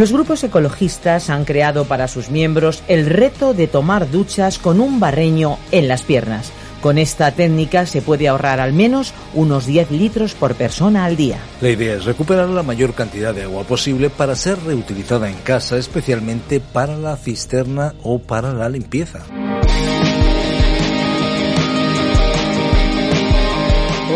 Los 0.00 0.12
grupos 0.12 0.42
ecologistas 0.42 1.28
han 1.28 1.44
creado 1.44 1.84
para 1.84 2.08
sus 2.08 2.30
miembros 2.30 2.82
el 2.88 3.04
reto 3.04 3.52
de 3.52 3.66
tomar 3.66 4.10
duchas 4.10 4.58
con 4.58 4.80
un 4.80 4.98
barreño 4.98 5.58
en 5.72 5.88
las 5.88 6.04
piernas. 6.04 6.52
Con 6.80 6.96
esta 6.96 7.32
técnica 7.32 7.84
se 7.84 8.00
puede 8.00 8.26
ahorrar 8.26 8.60
al 8.60 8.72
menos 8.72 9.12
unos 9.34 9.66
10 9.66 9.90
litros 9.90 10.32
por 10.32 10.54
persona 10.54 11.04
al 11.04 11.18
día. 11.18 11.36
La 11.60 11.68
idea 11.68 11.96
es 11.96 12.06
recuperar 12.06 12.48
la 12.48 12.62
mayor 12.62 12.94
cantidad 12.94 13.34
de 13.34 13.42
agua 13.42 13.64
posible 13.64 14.08
para 14.08 14.36
ser 14.36 14.58
reutilizada 14.64 15.28
en 15.28 15.36
casa, 15.36 15.76
especialmente 15.76 16.60
para 16.60 16.96
la 16.96 17.18
cisterna 17.18 17.92
o 18.02 18.20
para 18.20 18.54
la 18.54 18.70
limpieza. 18.70 19.18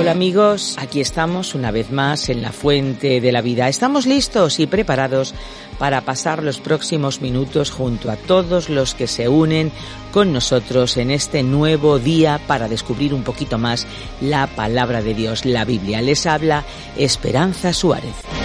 Hola 0.04 0.12
amigos, 0.12 0.76
aquí 0.78 1.00
estamos 1.00 1.55
una 1.55 1.70
vez 1.70 1.91
más 1.91 2.28
en 2.28 2.42
la 2.42 2.52
Fuente 2.52 3.22
de 3.22 3.33
la 3.33 3.41
Vida. 3.41 3.70
Estamos 3.70 4.05
listos 4.05 4.60
y 4.60 4.66
preparados 4.66 5.34
para 5.78 6.02
pasar 6.02 6.42
los 6.42 6.60
próximos 6.60 7.22
minutos 7.22 7.70
junto 7.70 8.10
a 8.10 8.16
todos 8.16 8.69
los 8.69 8.94
que 8.94 9.06
se 9.06 9.30
unen 9.30 9.72
con 10.12 10.30
nosotros 10.34 10.98
en 10.98 11.10
este 11.10 11.42
nuevo 11.42 11.98
día 11.98 12.38
para 12.47 12.69
descubrir 12.69 13.14
un 13.14 13.22
poquito 13.22 13.56
más 13.56 13.86
la 14.20 14.47
palabra 14.47 15.00
de 15.00 15.14
Dios, 15.14 15.47
la 15.47 15.64
Biblia. 15.64 16.02
Les 16.02 16.27
habla 16.27 16.64
Esperanza 16.98 17.72
Suárez. 17.72 18.44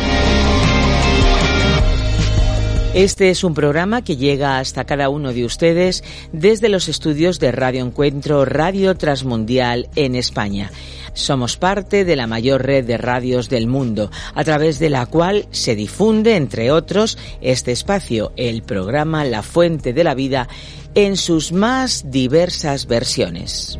Este 3.00 3.30
es 3.30 3.46
un 3.46 3.54
programa 3.54 4.04
que 4.04 4.18
llega 4.18 4.60
hasta 4.60 4.84
cada 4.84 5.08
uno 5.08 5.32
de 5.32 5.46
ustedes 5.46 6.04
desde 6.34 6.68
los 6.68 6.90
estudios 6.90 7.40
de 7.40 7.54
Radio 7.54 7.86
Encuentro, 7.86 8.44
Radio 8.44 8.94
Transmundial 8.98 9.88
en 9.96 10.16
España. 10.16 10.70
Somos 11.14 11.56
parte 11.56 12.04
de 12.04 12.18
la 12.18 12.28
mayor 12.28 12.66
red 12.66 12.84
de 12.84 12.98
radios 12.98 13.48
del 13.48 13.68
mundo, 13.68 14.12
a 14.36 14.44
través 14.44 14.80
de 14.80 14.90
la 14.90 15.06
cual 15.06 15.48
se 15.52 15.78
difunde, 15.78 16.36
entre 16.36 16.72
otros, 16.72 17.18
este 17.40 17.72
espacio, 17.72 18.34
el 18.36 18.64
programa 18.64 19.24
La 19.24 19.44
Fuente 19.44 19.94
de 19.94 20.04
la 20.04 20.14
Vida, 20.14 20.50
en 20.94 21.16
sus 21.16 21.54
más 21.54 22.12
diversas 22.12 22.86
versiones. 22.86 23.80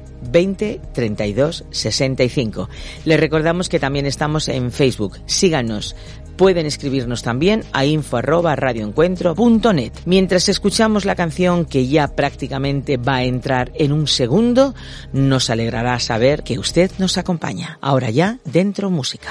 20 0.31 0.81
32 0.93 1.65
65. 1.69 2.69
Les 3.05 3.19
recordamos 3.19 3.69
que 3.69 3.79
también 3.79 4.05
estamos 4.05 4.47
en 4.47 4.71
Facebook. 4.71 5.19
Síganos. 5.25 5.95
Pueden 6.37 6.65
escribirnos 6.65 7.21
también 7.21 7.63
a 7.71 7.85
info 7.85 8.17
arroba 8.17 8.55
radioencuentro.net. 8.55 9.91
Mientras 10.05 10.49
escuchamos 10.49 11.05
la 11.05 11.15
canción 11.15 11.65
que 11.65 11.87
ya 11.87 12.07
prácticamente 12.07 12.97
va 12.97 13.17
a 13.17 13.23
entrar 13.23 13.71
en 13.75 13.91
un 13.91 14.07
segundo, 14.07 14.73
nos 15.13 15.49
alegrará 15.49 15.99
saber 15.99 16.43
que 16.43 16.57
usted 16.57 16.89
nos 16.97 17.17
acompaña. 17.17 17.77
Ahora 17.81 18.09
ya, 18.09 18.39
dentro 18.45 18.89
música. 18.89 19.29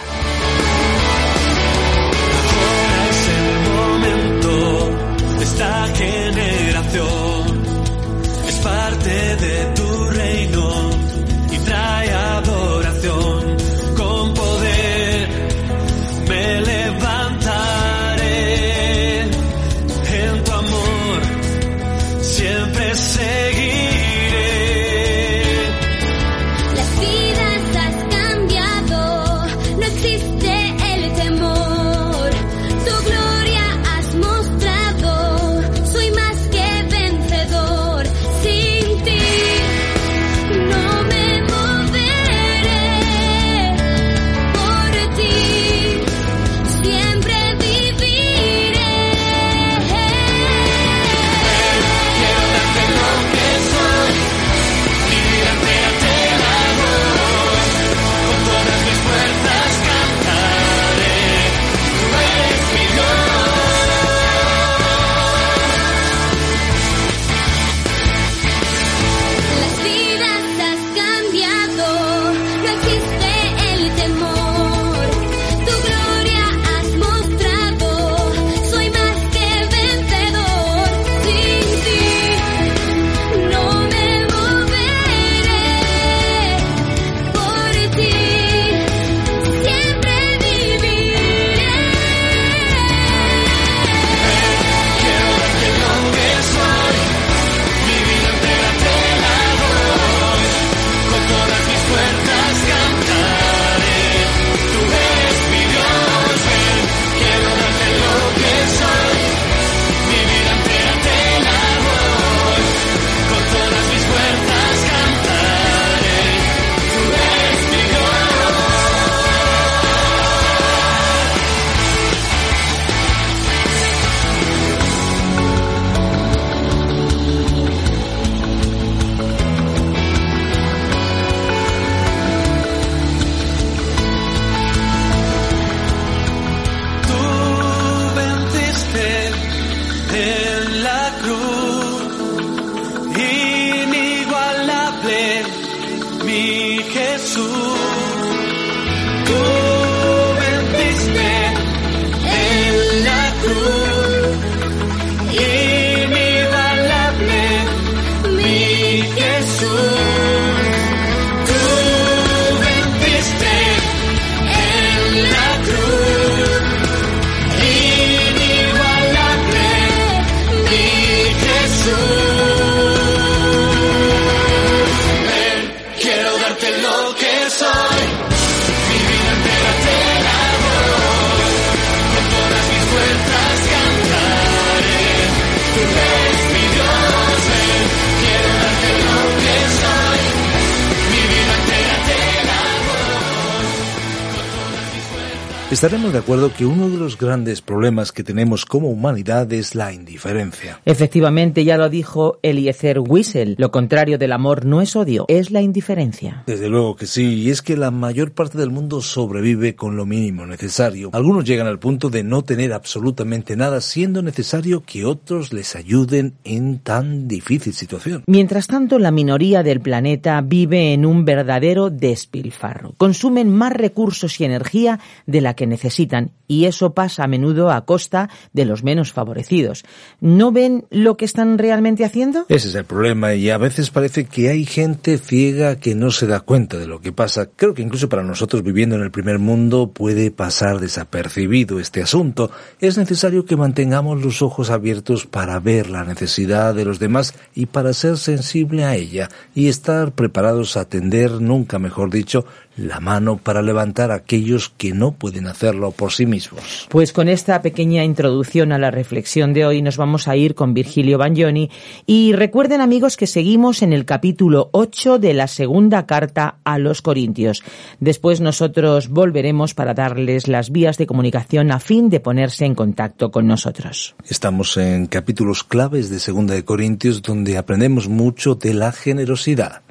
Estaremos 195.82 196.12
de 196.12 196.19
acuerdo 196.19 196.53
que 196.53 196.67
uno 196.67 196.91
de 196.91 196.99
los 196.99 197.17
grandes 197.17 197.62
problemas 197.62 198.12
que 198.12 198.23
tenemos 198.23 198.67
como 198.67 198.91
humanidad 198.91 199.50
es 199.50 199.75
la 199.75 199.94
indiferencia. 199.94 200.79
Efectivamente, 200.85 201.65
ya 201.65 201.79
lo 201.79 201.88
dijo 201.88 202.38
Eliezer 202.43 202.99
Wiesel. 202.99 203.55
Lo 203.56 203.71
contrario 203.71 204.19
del 204.19 204.32
amor 204.32 204.67
no 204.67 204.82
es 204.82 204.94
odio, 204.94 205.25
es 205.29 205.50
la 205.50 205.62
indiferencia. 205.62 206.43
Desde 206.47 206.69
luego 206.69 206.97
que 206.97 207.06
sí, 207.06 207.32
y 207.32 207.49
es 207.49 207.62
que 207.62 207.79
la 207.79 207.91
mayor 207.91 208.32
parte 208.32 208.59
del 208.59 208.69
mundo 208.69 209.00
sobrevive 209.00 209.75
con 209.75 209.97
lo 209.97 210.05
mínimo 210.05 210.44
necesario. 210.44 211.09
Algunos 211.15 211.47
llegan 211.47 211.67
al 211.67 211.79
punto 211.79 212.11
de 212.11 212.25
no 212.25 212.43
tener 212.43 212.75
absolutamente 212.75 213.56
nada, 213.56 213.81
siendo 213.81 214.21
necesario 214.21 214.83
que 214.85 215.06
otros 215.06 215.50
les 215.55 215.76
ayuden 215.76 216.35
en 216.44 216.81
tan 216.81 217.26
difícil 217.26 217.73
situación. 217.73 218.23
Mientras 218.26 218.67
tanto, 218.67 218.99
la 218.99 219.12
minoría 219.12 219.62
del 219.62 219.81
planeta 219.81 220.43
vive 220.43 220.93
en 220.93 221.06
un 221.06 221.25
verdadero 221.25 221.88
despilfarro. 221.88 222.93
Consumen 222.99 223.49
más 223.49 223.73
recursos 223.73 224.38
y 224.41 224.44
energía 224.44 225.00
de 225.25 225.41
la 225.41 225.55
que 225.55 225.69
necesitan 225.70 226.32
y 226.46 226.67
eso 226.67 226.93
pasa 226.93 227.25
a 227.25 227.28
menudo 227.28 227.70
a 227.70 227.87
costa 227.87 228.28
de 228.52 228.64
los 228.64 228.82
menos 228.82 229.12
favorecidos. 229.12 229.84
¿No 230.20 230.52
ven 230.52 230.84
lo 230.90 231.17
que 231.17 231.25
están 231.25 231.56
realmente 231.56 232.05
haciendo? 232.05 232.44
Ese 232.49 232.69
es 232.69 232.75
el 232.75 232.84
problema 232.84 233.34
y 233.34 233.49
a 233.49 233.56
veces 233.56 233.90
parece 233.90 234.26
que 234.26 234.50
hay 234.50 234.67
gente 234.67 235.17
ciega 235.17 235.76
que 235.76 235.94
no 235.94 236.11
se 236.11 236.26
da 236.26 236.40
cuenta 236.40 236.76
de 236.76 236.87
lo 236.87 237.00
que 237.00 237.12
pasa. 237.12 237.46
Creo 237.55 237.72
que 237.72 237.82
incluso 237.82 238.08
para 238.08 238.22
nosotros 238.22 238.62
viviendo 238.62 238.96
en 238.96 239.02
el 239.02 239.11
primer 239.11 239.38
mundo 239.38 239.93
puede 239.93 240.31
pasar 240.31 240.81
desapercibido 240.81 241.81
este 241.81 242.02
asunto. 242.02 242.50
Es 242.81 242.99
necesario 242.99 243.44
que 243.44 243.56
mantengamos 243.56 244.23
los 244.23 244.43
ojos 244.43 244.70
abiertos 244.70 245.26
para 245.26 245.58
ver 245.61 245.88
la 245.88 246.05
necesidad 246.05 246.75
de 246.75 246.84
los 246.84 246.99
demás 246.99 247.34
y 247.55 247.66
para 247.66 247.93
ser 247.93 248.19
sensible 248.19 248.84
a 248.84 248.96
ella 248.96 249.28
y 249.55 249.69
estar 249.69 250.12
preparados 250.12 250.76
a 250.76 250.81
atender, 250.81 251.40
nunca 251.40 251.78
mejor 251.78 252.11
dicho, 252.11 252.44
la 252.81 253.00
mano 253.00 253.37
para 253.37 253.62
levantar 253.62 254.11
a 254.11 254.15
aquellos 254.15 254.71
que 254.71 254.93
no 254.93 255.12
pueden 255.12 255.47
hacerlo 255.47 255.91
por 255.91 256.12
sí 256.12 256.27
mismos. 256.27 256.87
Pues 256.88 257.12
con 257.12 257.29
esta 257.29 257.62
pequeña 257.62 258.05
introducción 258.05 258.73
a 258.73 258.79
la 258.79 258.91
reflexión 258.91 259.53
de 259.53 259.67
hoy 259.67 259.82
nos 259.82 259.97
vamos 259.97 260.29
a 260.29 260.37
ir 260.37 260.55
con 260.55 260.75
Virgilio 260.75 261.19
Bagnoni 261.19 261.71
y 262.06 262.32
recuerden 262.32 262.81
amigos 262.81 263.17
que 263.17 263.27
seguimos 263.27 263.82
en 263.82 263.93
el 263.93 264.05
capítulo 264.05 264.71
8 264.73 265.19
de 265.19 265.35
la 265.35 265.47
segunda 265.47 266.06
carta 266.06 266.56
a 266.65 266.79
los 266.79 267.03
Corintios. 267.03 267.62
Después 268.00 268.41
nosotros 268.41 269.09
volveremos 269.09 269.75
para 269.75 269.94
darles 269.94 270.49
las 270.49 270.71
vías 270.71 270.97
de 270.99 271.06
comunicación 271.06 271.71
a 271.71 271.81
fin 271.81 272.09
de 272.09 272.21
ponerse 272.21 272.65
en 272.65 272.75
contacto 272.75 273.31
con 273.31 273.47
nosotros. 273.47 274.15
Estamos 274.26 274.76
en 274.76 275.06
capítulos 275.06 275.65
claves 275.65 276.11
de 276.11 276.19
Segunda 276.19 276.55
de 276.55 276.65
Corintios 276.65 277.23
donde 277.23 277.59
aprendemos 277.59 278.09
mucho 278.09 278.55
de 278.55 278.75
la 278.75 278.93
generosidad. 278.93 279.83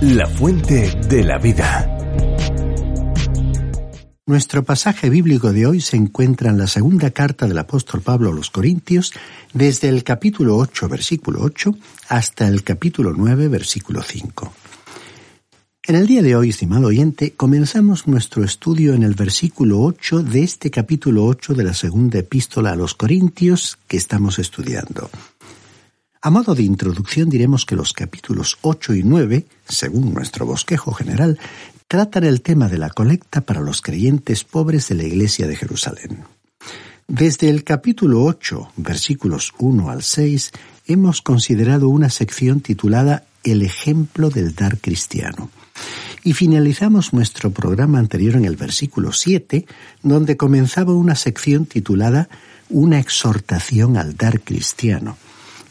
La 0.00 0.28
fuente 0.28 0.96
de 1.08 1.24
la 1.24 1.38
vida. 1.38 1.98
Nuestro 4.26 4.62
pasaje 4.62 5.10
bíblico 5.10 5.52
de 5.52 5.66
hoy 5.66 5.80
se 5.80 5.96
encuentra 5.96 6.50
en 6.50 6.58
la 6.58 6.68
segunda 6.68 7.10
carta 7.10 7.48
del 7.48 7.58
apóstol 7.58 8.02
Pablo 8.02 8.30
a 8.30 8.32
los 8.32 8.48
Corintios, 8.48 9.12
desde 9.52 9.88
el 9.88 10.04
capítulo 10.04 10.56
8, 10.56 10.88
versículo 10.88 11.40
8, 11.42 11.74
hasta 12.10 12.46
el 12.46 12.62
capítulo 12.62 13.12
9, 13.12 13.48
versículo 13.48 14.00
5. 14.00 14.52
En 15.88 15.96
el 15.96 16.06
día 16.06 16.22
de 16.22 16.36
hoy, 16.36 16.50
estimado 16.50 16.86
oyente, 16.86 17.32
comenzamos 17.32 18.06
nuestro 18.06 18.44
estudio 18.44 18.94
en 18.94 19.02
el 19.02 19.14
versículo 19.14 19.80
8 19.80 20.22
de 20.22 20.44
este 20.44 20.70
capítulo 20.70 21.24
8 21.24 21.54
de 21.54 21.64
la 21.64 21.74
segunda 21.74 22.20
epístola 22.20 22.70
a 22.70 22.76
los 22.76 22.94
Corintios 22.94 23.78
que 23.88 23.96
estamos 23.96 24.38
estudiando. 24.38 25.10
A 26.28 26.30
modo 26.30 26.54
de 26.54 26.62
introducción 26.62 27.30
diremos 27.30 27.64
que 27.64 27.74
los 27.74 27.94
capítulos 27.94 28.58
8 28.60 28.92
y 28.96 29.02
9, 29.02 29.46
según 29.66 30.12
nuestro 30.12 30.44
bosquejo 30.44 30.92
general, 30.92 31.38
tratan 31.86 32.24
el 32.24 32.42
tema 32.42 32.68
de 32.68 32.76
la 32.76 32.90
colecta 32.90 33.40
para 33.40 33.62
los 33.62 33.80
creyentes 33.80 34.44
pobres 34.44 34.88
de 34.88 34.96
la 34.96 35.04
iglesia 35.04 35.46
de 35.46 35.56
Jerusalén. 35.56 36.24
Desde 37.06 37.48
el 37.48 37.64
capítulo 37.64 38.24
8, 38.24 38.72
versículos 38.76 39.54
1 39.58 39.88
al 39.88 40.02
6, 40.02 40.52
hemos 40.86 41.22
considerado 41.22 41.88
una 41.88 42.10
sección 42.10 42.60
titulada 42.60 43.24
El 43.42 43.62
ejemplo 43.62 44.28
del 44.28 44.54
dar 44.54 44.76
cristiano. 44.76 45.50
Y 46.24 46.34
finalizamos 46.34 47.14
nuestro 47.14 47.52
programa 47.52 48.00
anterior 48.00 48.36
en 48.36 48.44
el 48.44 48.56
versículo 48.56 49.12
7, 49.12 49.64
donde 50.02 50.36
comenzaba 50.36 50.92
una 50.92 51.14
sección 51.14 51.64
titulada 51.64 52.28
Una 52.68 52.98
exhortación 52.98 53.96
al 53.96 54.14
dar 54.14 54.42
cristiano, 54.42 55.16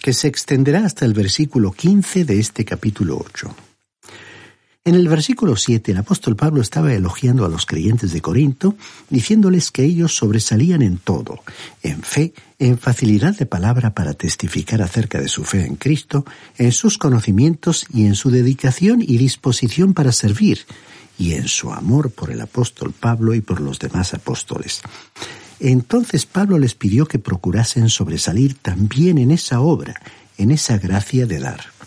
que 0.07 0.13
se 0.13 0.29
extenderá 0.29 0.85
hasta 0.85 1.03
el 1.03 1.13
versículo 1.13 1.73
15 1.73 2.23
de 2.23 2.39
este 2.39 2.63
capítulo 2.63 3.17
8. 3.25 3.53
En 4.85 4.95
el 4.95 5.05
versículo 5.09 5.57
7 5.57 5.91
el 5.91 5.97
apóstol 5.97 6.37
Pablo 6.37 6.61
estaba 6.61 6.93
elogiando 6.93 7.43
a 7.43 7.49
los 7.49 7.65
creyentes 7.65 8.13
de 8.13 8.21
Corinto, 8.21 8.77
diciéndoles 9.09 9.69
que 9.69 9.83
ellos 9.83 10.15
sobresalían 10.15 10.81
en 10.81 10.97
todo, 10.97 11.41
en 11.83 12.03
fe, 12.03 12.33
en 12.57 12.77
facilidad 12.77 13.35
de 13.35 13.47
palabra 13.47 13.93
para 13.93 14.13
testificar 14.13 14.81
acerca 14.81 15.19
de 15.19 15.27
su 15.27 15.43
fe 15.43 15.65
en 15.65 15.75
Cristo, 15.75 16.23
en 16.57 16.71
sus 16.71 16.97
conocimientos 16.97 17.85
y 17.93 18.05
en 18.05 18.15
su 18.15 18.31
dedicación 18.31 19.01
y 19.01 19.17
disposición 19.17 19.93
para 19.93 20.13
servir, 20.13 20.59
y 21.19 21.33
en 21.33 21.49
su 21.49 21.73
amor 21.73 22.11
por 22.11 22.31
el 22.31 22.39
apóstol 22.39 22.93
Pablo 22.97 23.33
y 23.33 23.41
por 23.41 23.59
los 23.59 23.77
demás 23.77 24.13
apóstoles. 24.13 24.83
Entonces 25.59 26.25
Pablo 26.25 26.59
les 26.59 26.75
pidió 26.75 27.05
que 27.05 27.19
procurasen 27.19 27.89
sobresalir 27.89 28.55
también 28.55 29.17
en 29.17 29.31
esa 29.31 29.59
obra, 29.61 30.01
en 30.37 30.51
esa 30.51 30.77
gracia 30.77 31.25
de 31.25 31.39
dar. 31.39 31.77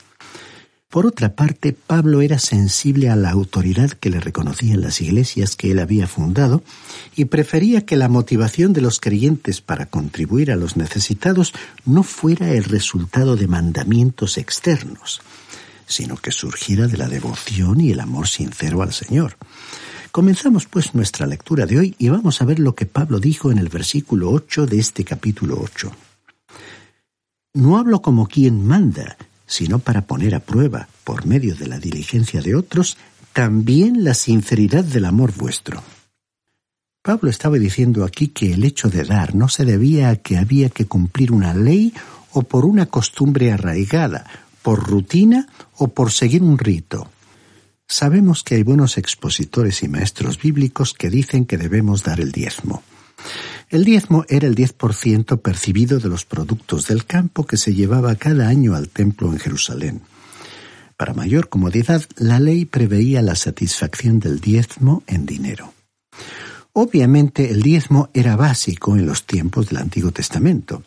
Por 0.91 1.07
otra 1.07 1.37
parte, 1.37 1.73
Pablo 1.73 2.21
era 2.21 2.41
sensible 2.41 3.11
a 3.11 3.15
la 3.15 3.31
autoridad 3.31 3.91
que 3.93 4.11
le 4.11 4.19
reconocían 4.19 4.81
las 4.81 5.01
iglesias 5.01 5.55
que 5.55 5.71
él 5.71 5.79
había 5.79 6.09
fundado 6.09 6.65
y 7.15 7.27
prefería 7.27 7.87
que 7.87 7.95
la 7.95 8.09
motivación 8.09 8.73
de 8.73 8.81
los 8.81 8.99
creyentes 8.99 9.61
para 9.61 9.87
contribuir 9.87 10.51
a 10.51 10.57
los 10.57 10.77
necesitados 10.77 11.53
no 11.85 12.03
fuera 12.03 12.51
el 12.51 12.65
resultado 12.65 13.37
de 13.37 13.47
mandamientos 13.47 14.37
externos, 14.37 15.23
sino 15.87 16.17
que 16.17 16.33
surgiera 16.33 16.89
de 16.89 16.97
la 16.97 17.09
devoción 17.09 17.81
y 17.81 17.93
el 17.93 18.01
amor 18.01 18.27
sincero 18.27 18.83
al 18.83 18.93
Señor. 18.93 19.37
Comenzamos 20.13 20.67
pues 20.67 20.93
nuestra 20.97 21.25
lectura 21.25 21.67
de 21.67 21.79
hoy 21.79 21.95
y 21.97 22.09
vamos 22.09 22.43
a 22.43 22.45
ver 22.45 22.59
lo 22.59 22.75
que 22.75 22.85
Pablo 22.85 23.21
dijo 23.21 23.53
en 23.53 23.59
el 23.59 23.69
versículo 23.69 24.33
8 24.33 24.67
de 24.67 24.81
este 24.81 25.05
capítulo 25.05 25.61
8. 25.63 25.93
No 27.55 27.79
hablo 27.79 28.03
como 28.03 28.27
quien 28.27 28.67
manda, 28.67 29.17
sino 29.47 29.79
para 29.79 30.03
poner 30.03 30.35
a 30.35 30.41
prueba, 30.41 30.89
por 31.05 31.27
medio 31.27 31.55
de 31.55 31.69
la 31.69 31.79
diligencia 31.79 32.43
de 32.43 32.57
otros, 32.57 32.97
también 33.33 34.03
la 34.03 34.15
sinceridad 34.15 34.83
del 34.83 35.05
amor 35.05 35.33
vuestro. 35.37 35.81
Pablo 37.03 37.31
estaba 37.31 37.59
diciendo 37.59 38.05
aquí 38.05 38.29
que 38.29 38.53
el 38.53 38.65
hecho 38.65 38.89
de 38.89 39.05
dar 39.05 39.37
no 39.37 39.49
se 39.49 39.65
debía 39.65 40.11
a 40.11 40.17
que 40.17 40.39
había 40.39 40.71
que 40.71 40.87
cumplir 40.87 41.31
una 41.31 41.55
ley 41.55 41.95
o 42.33 42.43
por 42.43 42.65
una 42.65 42.87
costumbre 42.87 43.53
arraigada, 43.53 44.27
por 44.63 44.89
rutina 44.89 45.47
o 45.77 45.87
por 45.89 46.11
seguir 46.11 46.43
un 46.43 46.59
rito. 46.59 47.09
Sabemos 47.91 48.45
que 48.45 48.55
hay 48.55 48.63
buenos 48.63 48.99
expositores 48.99 49.83
y 49.83 49.89
maestros 49.89 50.41
bíblicos 50.41 50.95
que 50.95 51.11
dicen 51.11 51.45
que 51.45 51.59
debemos 51.59 52.05
dar 52.05 52.21
el 52.21 52.31
diezmo. 52.31 52.85
El 53.69 53.85
diezmo 53.85 54.25
era 54.29 54.47
el 54.47 54.55
10% 54.55 55.43
percibido 55.43 55.99
de 55.99 56.09
los 56.09 56.25
productos 56.25 56.87
del 56.87 57.05
campo 57.05 57.49
que 57.49 57.57
se 57.57 57.75
llevaba 57.75 58.15
cada 58.15 58.47
año 58.47 58.77
al 58.77 58.91
templo 58.91 59.33
en 59.33 59.41
Jerusalén. 59.41 60.03
Para 60.97 61.15
mayor 61.15 61.49
comodidad, 61.49 62.05
la 62.17 62.39
ley 62.39 62.65
preveía 62.65 63.23
la 63.23 63.35
satisfacción 63.35 64.21
del 64.21 64.39
diezmo 64.39 65.03
en 65.09 65.27
dinero. 65.27 65.75
Obviamente 66.73 67.51
el 67.51 67.63
diezmo 67.63 68.11
era 68.15 68.37
básico 68.37 68.97
en 68.97 69.07
los 69.07 69.25
tiempos 69.25 69.69
del 69.69 69.79
Antiguo 69.79 70.13
Testamento. 70.13 70.83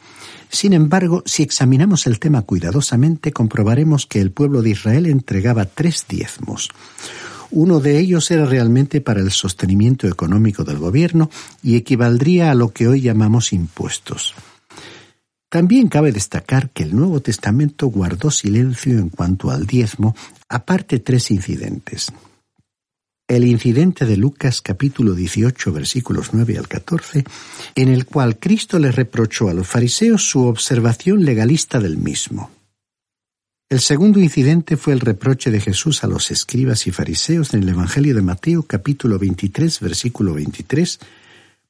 Sin 0.50 0.74
embargo, 0.74 1.24
si 1.26 1.44
examinamos 1.44 2.08
el 2.08 2.20
tema 2.20 2.44
cuidadosamente, 2.44 3.34
comprobaremos 3.34 4.06
que 4.06 4.22
el 4.22 4.32
pueblo 4.32 4.62
de 4.62 4.70
Israel 4.70 5.08
entregaba 5.08 5.66
tres 5.66 6.06
diezmos. 6.08 6.70
Uno 7.52 7.80
de 7.80 8.00
ellos 8.00 8.32
era 8.32 8.46
realmente 8.46 9.02
para 9.02 9.20
el 9.20 9.32
sostenimiento 9.32 10.08
económico 10.08 10.64
del 10.64 10.80
gobierno 10.80 11.30
y 11.62 11.76
equivaldría 11.76 12.50
a 12.50 12.56
lo 12.56 12.70
que 12.72 12.88
hoy 12.88 13.02
llamamos 13.02 13.54
impuestos. 13.54 14.34
También 15.50 15.88
cabe 15.88 16.12
destacar 16.12 16.72
que 16.72 16.82
el 16.82 16.96
Nuevo 16.96 17.20
Testamento 17.20 17.86
guardó 17.88 18.32
silencio 18.32 18.98
en 18.98 19.10
cuanto 19.10 19.52
al 19.52 19.68
diezmo, 19.68 20.16
aparte 20.50 20.98
tres 20.98 21.30
incidentes. 21.30 22.12
El 23.28 23.46
incidente 23.46 24.06
de 24.06 24.18
Lucas 24.18 24.62
capítulo 24.62 25.14
18 25.14 25.72
versículos 25.72 26.30
9 26.34 26.58
al 26.58 26.68
14, 26.68 27.24
en 27.76 27.88
el 27.90 28.06
cual 28.06 28.38
Cristo 28.38 28.80
le 28.80 28.92
reprochó 28.92 29.50
a 29.50 29.54
los 29.54 29.68
fariseos 29.68 30.24
su 30.30 30.46
observación 30.46 31.24
legalista 31.24 31.80
del 31.80 31.98
mismo. 31.98 32.52
El 33.70 33.80
segundo 33.80 34.20
incidente 34.20 34.78
fue 34.78 34.94
el 34.94 35.00
reproche 35.00 35.50
de 35.50 35.62
Jesús 35.62 36.04
a 36.04 36.08
los 36.08 36.32
escribas 36.32 36.86
y 36.86 36.92
fariseos 36.92 37.54
en 37.54 37.64
el 37.64 37.70
Evangelio 37.70 38.14
de 38.14 38.22
Mateo 38.22 38.64
capítulo 38.64 39.18
23 39.18 39.80
versículo 39.80 40.34
23, 40.34 41.00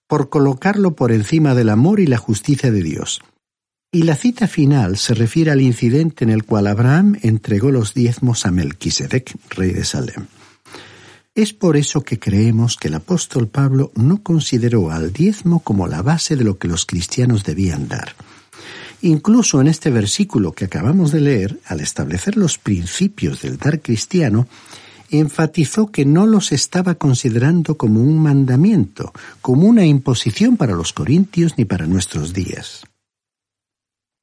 por 0.07 0.29
colocarlo 0.29 0.95
por 0.95 1.11
encima 1.11 1.55
del 1.55 1.69
amor 1.69 1.99
y 1.99 2.07
la 2.07 2.17
justicia 2.17 2.71
de 2.71 2.81
Dios. 2.81 3.21
Y 3.91 4.03
la 4.03 4.15
cita 4.15 4.47
final 4.47 4.97
se 4.97 5.13
refiere 5.13 5.51
al 5.51 5.61
incidente 5.61 6.23
en 6.23 6.31
el 6.31 6.45
cual 6.45 6.65
Abraham 6.65 7.15
entregó 7.21 7.69
los 7.69 7.93
diezmos 7.93 8.47
a 8.47 8.51
Melquisedec, 8.51 9.35
rey 9.51 9.71
de 9.71 9.85
Salem. 9.85 10.25
Es 11.35 11.51
por 11.51 11.77
eso 11.77 12.01
que 12.01 12.19
creemos 12.19 12.77
que 12.77 12.89
el 12.89 12.93
apóstol 12.93 13.47
Pablo 13.47 13.91
no 13.95 14.21
consideró 14.21 14.91
al 14.91 15.11
diezmo 15.11 15.61
como 15.61 15.87
la 15.87 16.03
base 16.03 16.35
de 16.35 16.43
lo 16.43 16.59
que 16.59 16.67
los 16.67 16.85
cristianos 16.85 17.43
debían 17.43 17.87
dar. 17.87 18.15
Incluso 19.01 19.59
en 19.59 19.67
este 19.67 19.89
versículo 19.89 20.51
que 20.51 20.65
acabamos 20.65 21.11
de 21.11 21.21
leer, 21.21 21.59
al 21.65 21.79
establecer 21.79 22.37
los 22.37 22.59
principios 22.59 23.41
del 23.41 23.57
dar 23.57 23.81
cristiano, 23.81 24.47
enfatizó 25.09 25.87
que 25.87 26.05
no 26.05 26.27
los 26.27 26.51
estaba 26.51 26.95
considerando 26.95 27.77
como 27.77 27.99
un 27.99 28.21
mandamiento, 28.21 29.11
como 29.41 29.67
una 29.67 29.85
imposición 29.85 30.55
para 30.55 30.75
los 30.75 30.93
corintios 30.93 31.57
ni 31.57 31.65
para 31.65 31.87
nuestros 31.87 32.33
días. 32.33 32.83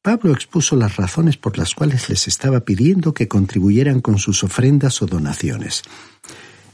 Pablo 0.01 0.33
expuso 0.33 0.77
las 0.77 0.97
razones 0.97 1.37
por 1.37 1.59
las 1.59 1.75
cuales 1.75 2.09
les 2.09 2.29
estaba 2.29 2.61
pidiendo 2.61 3.13
que 3.15 3.29
contribuyeran 3.29 4.01
con 4.01 4.19
sus 4.19 4.45
ofrendas 4.45 5.03
o 5.03 5.07
donaciones. 5.07 5.83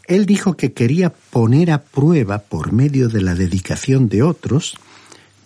Él 0.08 0.26
dijo 0.26 0.56
que 0.56 0.72
quería 0.72 1.10
poner 1.10 1.70
a 1.70 1.82
prueba 1.82 2.38
por 2.38 2.72
medio 2.72 3.08
de 3.08 3.22
la 3.22 3.34
dedicación 3.34 4.08
de 4.08 4.22
otros, 4.22 4.76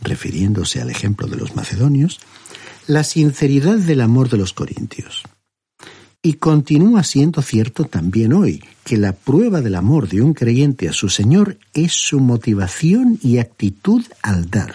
refiriéndose 0.02 0.80
al 0.80 0.90
ejemplo 0.90 1.26
de 1.26 1.36
los 1.36 1.56
macedonios, 1.56 2.20
la 2.86 3.04
sinceridad 3.04 3.78
del 3.78 4.00
amor 4.00 4.28
de 4.28 4.38
los 4.38 4.52
corintios. 4.52 5.22
Y 6.22 6.34
continúa 6.34 7.02
siendo 7.02 7.40
cierto 7.40 7.84
también 7.84 8.34
hoy 8.34 8.62
que 8.84 8.98
la 8.98 9.12
prueba 9.12 9.62
del 9.62 9.74
amor 9.74 10.08
de 10.08 10.20
un 10.20 10.34
creyente 10.34 10.88
a 10.88 10.92
su 10.92 11.08
Señor 11.08 11.56
es 11.72 11.92
su 11.92 12.20
motivación 12.20 13.18
y 13.22 13.38
actitud 13.38 14.04
al 14.22 14.50
dar. 14.50 14.74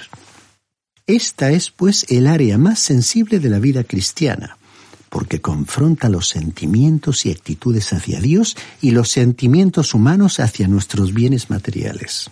Esta 1.05 1.51
es, 1.51 1.69
pues, 1.69 2.07
el 2.09 2.25
área 2.25 2.57
más 2.57 2.79
sensible 2.79 3.39
de 3.39 3.49
la 3.49 3.59
vida 3.59 3.83
cristiana, 3.83 4.57
porque 5.09 5.41
confronta 5.41 6.09
los 6.09 6.27
sentimientos 6.27 7.25
y 7.25 7.31
actitudes 7.31 7.93
hacia 7.93 8.19
Dios 8.19 8.57
y 8.81 8.91
los 8.91 9.09
sentimientos 9.09 9.93
humanos 9.93 10.39
hacia 10.39 10.67
nuestros 10.67 11.13
bienes 11.13 11.49
materiales. 11.49 12.29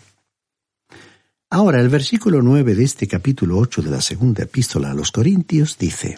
Ahora, 1.53 1.79
el 1.79 1.89
versículo 1.89 2.41
9 2.41 2.73
de 2.73 2.83
este 2.83 3.07
capítulo 3.07 3.59
8 3.59 3.83
de 3.83 3.91
la 3.91 4.01
segunda 4.01 4.41
epístola 4.41 4.89
a 4.89 4.95
los 4.95 5.11
Corintios 5.11 5.77
dice, 5.77 6.17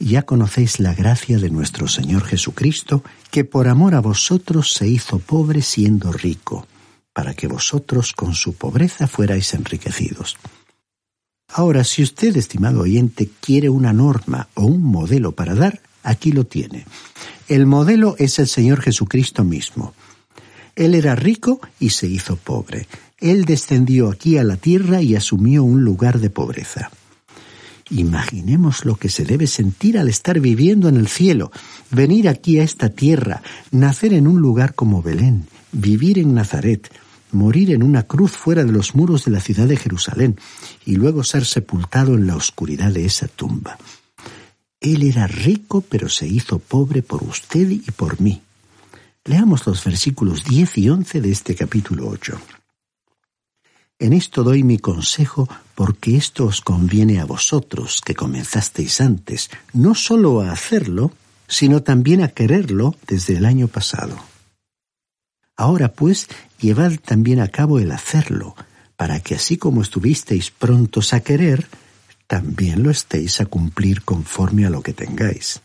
Ya 0.00 0.22
conocéis 0.22 0.80
la 0.80 0.92
gracia 0.92 1.38
de 1.38 1.50
nuestro 1.50 1.86
Señor 1.86 2.24
Jesucristo, 2.24 3.04
que 3.30 3.44
por 3.44 3.68
amor 3.68 3.94
a 3.94 4.00
vosotros 4.00 4.72
se 4.72 4.88
hizo 4.88 5.20
pobre 5.20 5.62
siendo 5.62 6.10
rico, 6.10 6.66
para 7.12 7.34
que 7.34 7.46
vosotros 7.46 8.12
con 8.12 8.34
su 8.34 8.54
pobreza 8.54 9.06
fuerais 9.06 9.54
enriquecidos. 9.54 10.36
Ahora, 11.56 11.84
si 11.84 12.02
usted, 12.02 12.36
estimado 12.36 12.80
oyente, 12.80 13.30
quiere 13.40 13.68
una 13.68 13.92
norma 13.92 14.48
o 14.54 14.64
un 14.64 14.82
modelo 14.82 15.30
para 15.36 15.54
dar, 15.54 15.80
aquí 16.02 16.32
lo 16.32 16.42
tiene. 16.42 16.84
El 17.46 17.64
modelo 17.64 18.16
es 18.18 18.40
el 18.40 18.48
Señor 18.48 18.80
Jesucristo 18.80 19.44
mismo. 19.44 19.94
Él 20.74 20.96
era 20.96 21.14
rico 21.14 21.60
y 21.78 21.90
se 21.90 22.08
hizo 22.08 22.34
pobre. 22.34 22.88
Él 23.20 23.44
descendió 23.44 24.08
aquí 24.10 24.36
a 24.36 24.42
la 24.42 24.56
tierra 24.56 25.00
y 25.00 25.14
asumió 25.14 25.62
un 25.62 25.84
lugar 25.84 26.18
de 26.18 26.28
pobreza. 26.28 26.90
Imaginemos 27.88 28.84
lo 28.84 28.96
que 28.96 29.08
se 29.08 29.24
debe 29.24 29.46
sentir 29.46 29.96
al 29.96 30.08
estar 30.08 30.40
viviendo 30.40 30.88
en 30.88 30.96
el 30.96 31.06
cielo, 31.06 31.52
venir 31.88 32.28
aquí 32.28 32.58
a 32.58 32.64
esta 32.64 32.88
tierra, 32.88 33.42
nacer 33.70 34.12
en 34.12 34.26
un 34.26 34.40
lugar 34.40 34.74
como 34.74 35.02
Belén, 35.02 35.46
vivir 35.70 36.18
en 36.18 36.34
Nazaret, 36.34 36.90
morir 37.34 37.72
en 37.72 37.82
una 37.82 38.04
cruz 38.04 38.32
fuera 38.32 38.64
de 38.64 38.72
los 38.72 38.94
muros 38.94 39.24
de 39.24 39.32
la 39.32 39.40
ciudad 39.40 39.66
de 39.66 39.76
Jerusalén 39.76 40.38
y 40.86 40.96
luego 40.96 41.24
ser 41.24 41.44
sepultado 41.44 42.14
en 42.14 42.26
la 42.26 42.36
oscuridad 42.36 42.92
de 42.92 43.04
esa 43.04 43.28
tumba. 43.28 43.78
Él 44.80 45.02
era 45.02 45.26
rico, 45.26 45.80
pero 45.80 46.08
se 46.08 46.26
hizo 46.26 46.58
pobre 46.58 47.02
por 47.02 47.22
usted 47.22 47.70
y 47.70 47.90
por 47.90 48.20
mí. 48.20 48.42
Leamos 49.24 49.66
los 49.66 49.82
versículos 49.82 50.44
10 50.44 50.78
y 50.78 50.90
11 50.90 51.20
de 51.20 51.30
este 51.30 51.54
capítulo 51.54 52.08
8. 52.08 52.38
En 53.98 54.12
esto 54.12 54.42
doy 54.42 54.62
mi 54.62 54.78
consejo 54.78 55.48
porque 55.74 56.16
esto 56.16 56.44
os 56.44 56.60
conviene 56.60 57.20
a 57.20 57.24
vosotros 57.24 58.02
que 58.04 58.14
comenzasteis 58.14 59.00
antes, 59.00 59.50
no 59.72 59.94
sólo 59.94 60.42
a 60.42 60.52
hacerlo, 60.52 61.12
sino 61.48 61.82
también 61.82 62.22
a 62.22 62.28
quererlo 62.28 62.96
desde 63.06 63.36
el 63.36 63.46
año 63.46 63.68
pasado. 63.68 64.33
Ahora 65.56 65.92
pues, 65.92 66.28
llevad 66.60 66.92
también 67.04 67.40
a 67.40 67.48
cabo 67.48 67.78
el 67.78 67.92
hacerlo, 67.92 68.56
para 68.96 69.20
que 69.20 69.34
así 69.34 69.56
como 69.56 69.82
estuvisteis 69.82 70.50
prontos 70.50 71.12
a 71.12 71.20
querer, 71.20 71.66
también 72.26 72.82
lo 72.82 72.90
estéis 72.90 73.40
a 73.40 73.46
cumplir 73.46 74.02
conforme 74.02 74.66
a 74.66 74.70
lo 74.70 74.82
que 74.82 74.92
tengáis. 74.92 75.60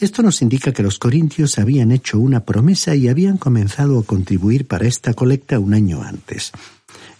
Esto 0.00 0.22
nos 0.22 0.42
indica 0.42 0.72
que 0.72 0.82
los 0.82 0.98
corintios 0.98 1.58
habían 1.58 1.92
hecho 1.92 2.18
una 2.18 2.40
promesa 2.40 2.96
y 2.96 3.08
habían 3.08 3.38
comenzado 3.38 4.00
a 4.00 4.02
contribuir 4.02 4.66
para 4.66 4.88
esta 4.88 5.14
colecta 5.14 5.60
un 5.60 5.72
año 5.72 6.02
antes. 6.02 6.50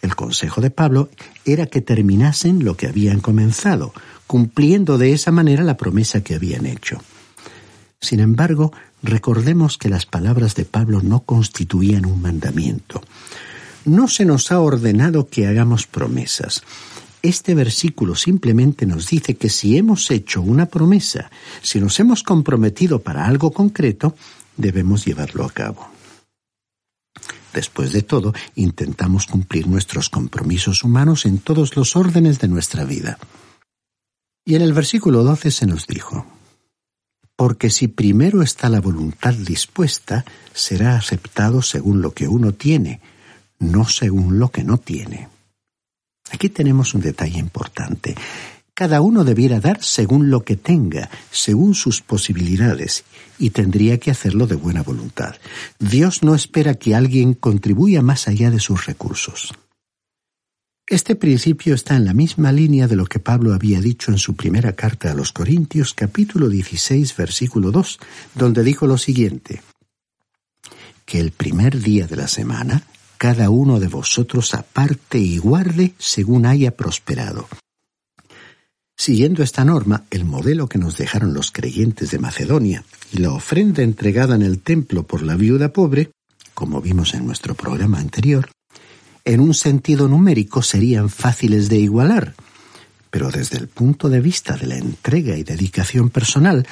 El 0.02 0.16
consejo 0.16 0.60
de 0.60 0.70
Pablo 0.70 1.08
era 1.44 1.66
que 1.66 1.80
terminasen 1.80 2.64
lo 2.64 2.76
que 2.76 2.88
habían 2.88 3.20
comenzado, 3.20 3.94
cumpliendo 4.26 4.98
de 4.98 5.12
esa 5.12 5.30
manera 5.30 5.62
la 5.62 5.76
promesa 5.76 6.22
que 6.22 6.34
habían 6.34 6.66
hecho. 6.66 7.00
Sin 8.00 8.18
embargo, 8.18 8.72
recordemos 9.04 9.78
que 9.78 9.88
las 9.88 10.06
palabras 10.06 10.54
de 10.54 10.64
Pablo 10.64 11.00
no 11.02 11.20
constituían 11.20 12.06
un 12.06 12.20
mandamiento. 12.22 13.02
No 13.84 14.08
se 14.08 14.24
nos 14.24 14.50
ha 14.50 14.60
ordenado 14.60 15.28
que 15.28 15.46
hagamos 15.46 15.86
promesas. 15.86 16.62
Este 17.22 17.54
versículo 17.54 18.14
simplemente 18.14 18.86
nos 18.86 19.08
dice 19.08 19.36
que 19.36 19.50
si 19.50 19.76
hemos 19.76 20.10
hecho 20.10 20.40
una 20.42 20.66
promesa, 20.66 21.30
si 21.62 21.80
nos 21.80 22.00
hemos 22.00 22.22
comprometido 22.22 23.00
para 23.00 23.26
algo 23.26 23.52
concreto, 23.52 24.16
debemos 24.56 25.04
llevarlo 25.04 25.44
a 25.44 25.50
cabo. 25.50 25.88
Después 27.52 27.92
de 27.92 28.02
todo, 28.02 28.34
intentamos 28.56 29.26
cumplir 29.26 29.68
nuestros 29.68 30.08
compromisos 30.08 30.82
humanos 30.82 31.24
en 31.24 31.38
todos 31.38 31.76
los 31.76 31.94
órdenes 31.94 32.40
de 32.40 32.48
nuestra 32.48 32.84
vida. 32.84 33.18
Y 34.44 34.56
en 34.56 34.62
el 34.62 34.72
versículo 34.72 35.22
12 35.22 35.50
se 35.50 35.66
nos 35.66 35.86
dijo, 35.86 36.26
porque 37.44 37.68
si 37.68 37.88
primero 37.88 38.40
está 38.40 38.70
la 38.70 38.80
voluntad 38.80 39.34
dispuesta, 39.34 40.24
será 40.54 40.96
aceptado 40.96 41.60
según 41.60 42.00
lo 42.00 42.14
que 42.14 42.26
uno 42.26 42.52
tiene, 42.52 43.02
no 43.58 43.86
según 43.86 44.38
lo 44.38 44.50
que 44.50 44.64
no 44.64 44.78
tiene. 44.78 45.28
Aquí 46.30 46.48
tenemos 46.48 46.94
un 46.94 47.02
detalle 47.02 47.38
importante. 47.38 48.14
Cada 48.72 49.02
uno 49.02 49.24
debiera 49.24 49.60
dar 49.60 49.84
según 49.84 50.30
lo 50.30 50.42
que 50.42 50.56
tenga, 50.56 51.10
según 51.30 51.74
sus 51.74 52.00
posibilidades, 52.00 53.04
y 53.38 53.50
tendría 53.50 53.98
que 53.98 54.10
hacerlo 54.10 54.46
de 54.46 54.54
buena 54.54 54.82
voluntad. 54.82 55.34
Dios 55.78 56.22
no 56.22 56.34
espera 56.34 56.72
que 56.76 56.94
alguien 56.94 57.34
contribuya 57.34 58.00
más 58.00 58.26
allá 58.26 58.50
de 58.50 58.58
sus 58.58 58.86
recursos. 58.86 59.52
Este 60.86 61.16
principio 61.16 61.74
está 61.74 61.96
en 61.96 62.04
la 62.04 62.12
misma 62.12 62.52
línea 62.52 62.86
de 62.86 62.96
lo 62.96 63.06
que 63.06 63.18
Pablo 63.18 63.54
había 63.54 63.80
dicho 63.80 64.10
en 64.10 64.18
su 64.18 64.36
primera 64.36 64.74
carta 64.74 65.10
a 65.10 65.14
los 65.14 65.32
Corintios 65.32 65.94
capítulo 65.94 66.48
16 66.48 67.16
versículo 67.16 67.70
2, 67.70 67.98
donde 68.34 68.62
dijo 68.62 68.86
lo 68.86 68.98
siguiente, 68.98 69.62
que 71.06 71.20
el 71.20 71.30
primer 71.30 71.80
día 71.80 72.06
de 72.06 72.16
la 72.16 72.28
semana 72.28 72.82
cada 73.16 73.48
uno 73.48 73.80
de 73.80 73.88
vosotros 73.88 74.52
aparte 74.52 75.18
y 75.18 75.38
guarde 75.38 75.94
según 75.98 76.44
haya 76.44 76.76
prosperado, 76.76 77.48
Siguiendo 78.96 79.42
esta 79.42 79.64
norma, 79.64 80.04
el 80.10 80.24
modelo 80.24 80.68
que 80.68 80.78
nos 80.78 80.96
dejaron 80.96 81.34
los 81.34 81.50
creyentes 81.50 82.10
de 82.12 82.20
Macedonia 82.20 82.84
y 83.12 83.18
la 83.18 83.32
ofrenda 83.32 83.82
entregada 83.82 84.36
en 84.36 84.42
el 84.42 84.60
templo 84.60 85.02
por 85.02 85.22
la 85.22 85.34
viuda 85.34 85.72
pobre, 85.72 86.12
como 86.54 86.80
vimos 86.80 87.14
en 87.14 87.26
nuestro 87.26 87.54
programa 87.54 87.98
anterior, 87.98 88.50
en 89.24 89.40
un 89.40 89.54
sentido 89.54 90.08
numérico 90.08 90.62
serían 90.62 91.08
fáciles 91.08 91.68
de 91.68 91.78
igualar, 91.78 92.34
pero 93.10 93.30
desde 93.30 93.58
el 93.58 93.68
punto 93.68 94.08
de 94.08 94.20
vista 94.20 94.56
de 94.56 94.66
la 94.66 94.76
entrega 94.76 95.36
y 95.36 95.44
dedicación 95.44 96.10
personal, 96.10 96.66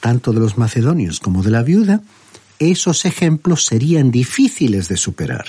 tanto 0.00 0.32
de 0.32 0.40
los 0.40 0.58
macedonios 0.58 1.20
como 1.20 1.42
de 1.42 1.50
la 1.50 1.62
viuda, 1.62 2.02
esos 2.58 3.04
ejemplos 3.04 3.64
serían 3.64 4.10
difíciles 4.10 4.88
de 4.88 4.96
superar. 4.96 5.46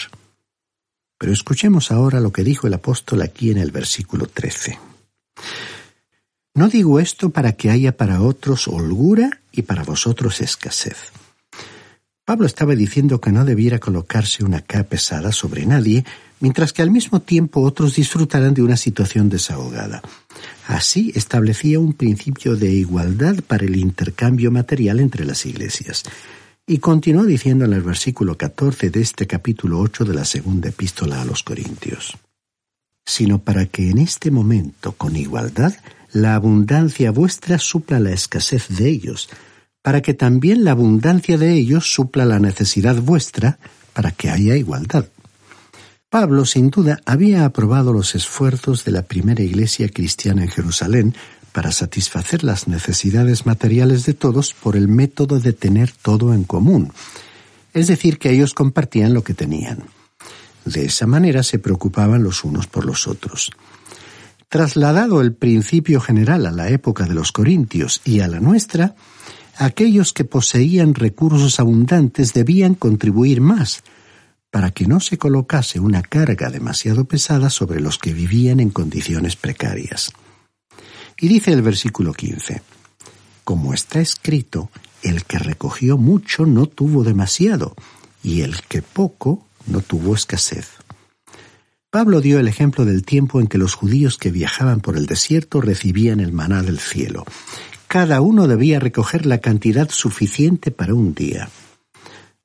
Pero 1.18 1.34
escuchemos 1.34 1.92
ahora 1.92 2.20
lo 2.20 2.32
que 2.32 2.44
dijo 2.44 2.68
el 2.68 2.74
apóstol 2.74 3.22
aquí 3.22 3.52
en 3.52 3.58
el 3.58 3.72
versículo 3.72 4.28
13. 4.28 4.80
No 6.54 6.70
digo 6.70 7.00
esto 7.00 7.30
para 7.30 7.54
que 7.54 7.70
haya 7.70 7.96
para 7.98 8.22
otros 8.22 8.68
holgura 8.68 9.42
y 9.52 9.64
para 9.64 9.84
vosotros 9.84 10.42
escasez. 10.42 10.98
Pablo 12.28 12.46
estaba 12.46 12.76
diciendo 12.76 13.22
que 13.22 13.32
no 13.32 13.46
debiera 13.46 13.80
colocarse 13.80 14.44
una 14.44 14.60
carga 14.60 14.90
pesada 14.90 15.32
sobre 15.32 15.66
nadie, 15.66 16.04
mientras 16.42 16.74
que 16.74 16.82
al 16.82 16.92
mismo 16.92 17.22
tiempo 17.22 17.62
otros 17.62 17.96
disfrutaran 17.96 18.54
de 18.54 18.62
una 18.62 18.76
situación 18.76 19.30
desahogada. 19.30 20.02
Así 20.68 21.14
establecía 21.16 21.80
un 21.80 21.94
principio 21.94 22.58
de 22.58 22.70
igualdad 22.70 23.38
para 23.48 23.64
el 23.64 23.78
intercambio 23.78 24.52
material 24.52 25.00
entre 25.00 25.24
las 25.24 25.46
iglesias. 25.46 26.04
Y 26.68 26.80
continuó 26.80 27.24
diciendo 27.24 27.64
en 27.64 27.72
el 27.72 27.82
versículo 27.82 28.38
14 28.38 28.90
de 28.90 29.00
este 29.00 29.26
capítulo 29.26 29.80
8 29.80 30.04
de 30.04 30.14
la 30.14 30.26
segunda 30.26 30.68
epístola 30.68 31.22
a 31.22 31.26
los 31.26 31.44
Corintios. 31.44 32.18
Sino 33.06 33.40
para 33.40 33.68
que 33.68 33.90
en 33.90 34.00
este 34.00 34.32
momento, 34.32 34.92
con 34.92 35.16
igualdad, 35.16 35.74
la 36.12 36.36
abundancia 36.36 37.12
vuestra 37.12 37.58
supla 37.58 38.02
la 38.02 38.12
escasez 38.12 38.66
de 38.68 38.90
ellos, 38.90 39.30
para 39.88 40.02
que 40.02 40.14
también 40.14 40.66
la 40.66 40.72
abundancia 40.72 41.38
de 41.38 41.54
ellos 41.54 41.94
supla 41.94 42.26
la 42.26 42.40
necesidad 42.40 42.98
vuestra, 42.98 43.58
para 43.94 44.12
que 44.12 44.30
haya 44.30 44.58
igualdad. 44.58 45.06
Pablo, 46.10 46.44
sin 46.44 46.70
duda, 46.72 47.00
había 47.06 47.46
aprobado 47.46 47.94
los 47.94 48.14
esfuerzos 48.14 48.84
de 48.84 48.92
la 48.92 49.04
primera 49.04 49.44
iglesia 49.44 49.88
cristiana 49.88 50.44
en 50.44 50.50
Jerusalén 50.50 51.16
para 51.54 51.72
satisfacer 51.72 52.44
las 52.44 52.68
necesidades 52.68 53.46
materiales 53.46 54.06
de 54.06 54.14
todos 54.14 54.54
por 54.54 54.76
el 54.76 54.90
método 54.90 55.40
de 55.40 55.54
tener 55.54 55.94
todo 55.94 56.34
en 56.34 56.44
común, 56.44 56.92
es 57.74 57.88
decir, 57.88 58.20
que 58.20 58.32
ellos 58.32 58.54
compartían 58.54 59.14
lo 59.14 59.24
que 59.24 59.36
tenían. 59.36 59.86
De 60.66 60.84
esa 60.84 61.08
manera 61.08 61.44
se 61.44 61.60
preocupaban 61.60 62.24
los 62.24 62.44
unos 62.44 62.68
por 62.68 62.84
los 62.84 63.08
otros. 63.08 63.52
Trasladado 64.50 65.22
el 65.22 65.34
principio 65.34 66.02
general 66.02 66.46
a 66.46 66.52
la 66.52 66.68
época 66.68 67.06
de 67.06 67.14
los 67.14 67.32
Corintios 67.32 68.02
y 68.04 68.20
a 68.20 68.28
la 68.28 68.42
nuestra, 68.42 68.94
aquellos 69.58 70.14
que 70.14 70.24
poseían 70.24 70.94
recursos 70.94 71.60
abundantes 71.60 72.34
debían 72.34 72.76
contribuir 72.76 73.42
más, 73.42 73.84
para 74.52 74.72
que 74.72 74.88
no 74.88 75.00
se 75.00 75.18
colocase 75.18 75.80
una 75.80 76.02
carga 76.02 76.50
demasiado 76.50 77.06
pesada 77.06 77.50
sobre 77.50 77.82
los 77.82 77.98
que 77.98 78.14
vivían 78.14 78.60
en 78.60 78.70
condiciones 78.70 79.36
precarias. 79.36 80.12
Y 81.20 81.28
dice 81.28 81.52
el 81.52 81.62
versículo 81.62 82.14
15, 82.14 82.62
Como 83.44 83.74
está 83.74 84.00
escrito, 84.00 84.70
el 85.04 85.26
que 85.26 85.40
recogió 85.40 85.98
mucho 85.98 86.46
no 86.46 86.68
tuvo 86.68 87.04
demasiado, 87.04 87.76
y 88.24 88.42
el 88.42 88.62
que 88.62 88.82
poco 88.82 89.46
no 89.66 89.82
tuvo 89.82 90.16
escasez. 90.16 90.70
Pablo 91.90 92.22
dio 92.22 92.40
el 92.40 92.48
ejemplo 92.48 92.86
del 92.86 93.04
tiempo 93.04 93.40
en 93.40 93.48
que 93.48 93.58
los 93.58 93.74
judíos 93.74 94.18
que 94.18 94.30
viajaban 94.30 94.82
por 94.82 94.98
el 94.98 95.06
desierto 95.06 95.62
recibían 95.62 96.20
el 96.20 96.34
maná 96.34 96.62
del 96.62 96.80
cielo, 96.80 97.26
cada 97.88 98.22
uno 98.22 98.48
debía 98.48 98.80
recoger 98.80 99.26
la 99.26 99.40
cantidad 99.40 99.90
suficiente 99.90 100.72
para 100.72 100.94
un 100.94 101.14
día. 101.14 101.50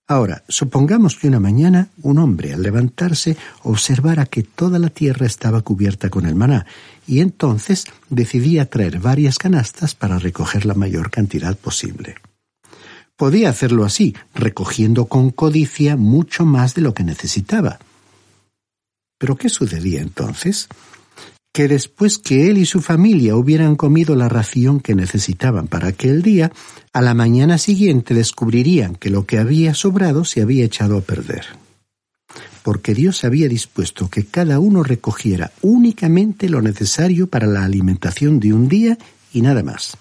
Ahora, 0.09 0.45
supongamos 0.49 1.17
que 1.17 1.29
una 1.29 1.41
mañana 1.41 1.89
un 2.03 2.19
hombre 2.19 2.53
al 2.53 2.63
levantarse 2.63 3.37
observara 3.63 4.27
que 4.27 4.43
toda 4.43 4.79
la 4.79 4.91
tierra 4.91 5.27
estaba 5.27 5.63
cubierta 5.63 6.11
con 6.11 6.27
el 6.27 6.35
maná 6.35 6.67
y 7.07 7.21
entonces 7.21 7.87
decidía 8.11 8.69
traer 8.69 8.99
varias 8.99 9.39
canastas 9.39 9.95
para 9.95 10.19
recoger 10.19 10.67
la 10.67 10.75
mayor 10.75 11.11
cantidad 11.11 11.57
posible. 11.57 12.17
Podía 13.17 13.49
hacerlo 13.49 13.85
así, 13.85 14.15
recogiendo 14.35 15.07
con 15.07 15.31
codicia 15.31 15.97
mucho 15.97 16.45
más 16.45 16.75
de 16.75 16.83
lo 16.83 16.93
que 16.93 17.05
necesitaba. 17.05 17.79
Pero 19.19 19.37
¿qué 19.37 19.49
sucedía 19.49 20.01
entonces? 20.01 20.69
Que 21.53 21.69
después 21.69 22.19
que 22.19 22.49
él 22.49 22.57
y 22.59 22.67
su 22.67 22.81
familia 22.81 23.37
hubieran 23.37 23.77
comido 23.77 24.17
la 24.17 24.29
ración 24.29 24.81
que 24.81 24.95
necesitaban 24.95 25.69
para 25.69 25.89
aquel 25.89 26.23
día, 26.23 26.51
a 26.93 27.03
la 27.03 27.15
mañana 27.15 27.59
siguiente 27.59 28.15
descubrirían 28.15 28.95
que 28.97 29.11
lo 29.11 29.27
que 29.27 29.39
había 29.39 29.75
sobrado 29.75 30.25
se 30.25 30.41
había 30.41 30.65
echado 30.65 30.97
a 30.97 31.03
perder. 31.03 31.45
Porque 32.63 32.95
Dios 32.95 33.25
había 33.25 33.49
dispuesto 33.49 34.09
que 34.09 34.25
cada 34.25 34.61
uno 34.61 34.83
recogiera 34.83 35.53
únicamente 35.61 36.49
lo 36.49 36.63
necesario 36.63 37.27
para 37.27 37.47
la 37.47 37.65
alimentación 37.65 38.41
de 38.41 38.55
un 38.55 38.69
día 38.69 38.97
y 39.33 39.43
nada 39.43 39.63
más. 39.63 39.99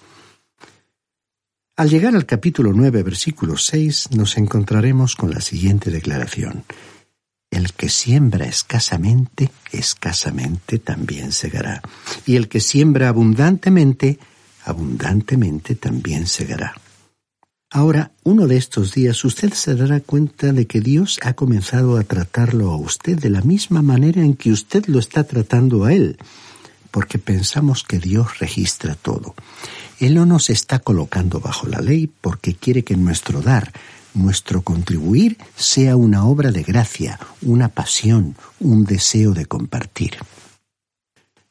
Al 1.76 1.90
llegar 1.90 2.14
al 2.14 2.24
capítulo 2.24 2.72
9, 2.72 3.02
versículo 3.02 3.56
6, 3.56 4.10
nos 4.12 4.38
encontraremos 4.38 5.16
con 5.16 5.30
la 5.30 5.40
siguiente 5.40 5.90
declaración. 5.90 6.64
El 7.52 7.74
que 7.74 7.90
siembra 7.90 8.46
escasamente, 8.46 9.52
escasamente 9.72 10.78
también 10.78 11.32
segará. 11.32 11.82
Y 12.24 12.36
el 12.36 12.48
que 12.48 12.60
siembra 12.60 13.10
abundantemente, 13.10 14.18
abundantemente 14.64 15.74
también 15.74 16.26
segará. 16.26 16.74
Ahora, 17.70 18.12
uno 18.24 18.46
de 18.46 18.56
estos 18.56 18.94
días 18.94 19.22
usted 19.26 19.52
se 19.52 19.74
dará 19.74 20.00
cuenta 20.00 20.54
de 20.54 20.66
que 20.66 20.80
Dios 20.80 21.18
ha 21.22 21.34
comenzado 21.34 21.98
a 21.98 22.04
tratarlo 22.04 22.70
a 22.70 22.76
usted 22.76 23.18
de 23.18 23.28
la 23.28 23.42
misma 23.42 23.82
manera 23.82 24.22
en 24.22 24.34
que 24.34 24.50
usted 24.50 24.86
lo 24.86 24.98
está 24.98 25.24
tratando 25.24 25.84
a 25.84 25.92
Él, 25.92 26.16
porque 26.90 27.18
pensamos 27.18 27.84
que 27.84 27.98
Dios 27.98 28.38
registra 28.38 28.94
todo. 28.94 29.34
Él 30.00 30.14
no 30.14 30.24
nos 30.24 30.48
está 30.48 30.78
colocando 30.78 31.38
bajo 31.38 31.68
la 31.68 31.80
ley 31.80 32.06
porque 32.06 32.54
quiere 32.54 32.82
que 32.82 32.96
nuestro 32.96 33.42
dar, 33.42 33.72
nuestro 34.14 34.62
contribuir 34.62 35.38
sea 35.56 35.96
una 35.96 36.24
obra 36.24 36.50
de 36.50 36.62
gracia, 36.62 37.18
una 37.40 37.68
pasión, 37.68 38.36
un 38.60 38.84
deseo 38.84 39.32
de 39.32 39.46
compartir. 39.46 40.16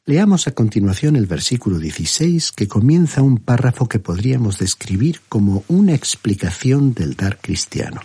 Leamos 0.04 0.48
a 0.48 0.52
continuación 0.52 1.14
el 1.14 1.26
versículo 1.26 1.78
16 1.78 2.52
que 2.52 2.66
comienza 2.66 3.22
un 3.22 3.38
párrafo 3.38 3.88
que 3.88 4.00
podríamos 4.00 4.58
describir 4.58 5.20
como 5.28 5.64
una 5.68 5.94
explicación 5.94 6.92
del 6.92 7.14
dar 7.14 7.38
cristiano. 7.40 8.00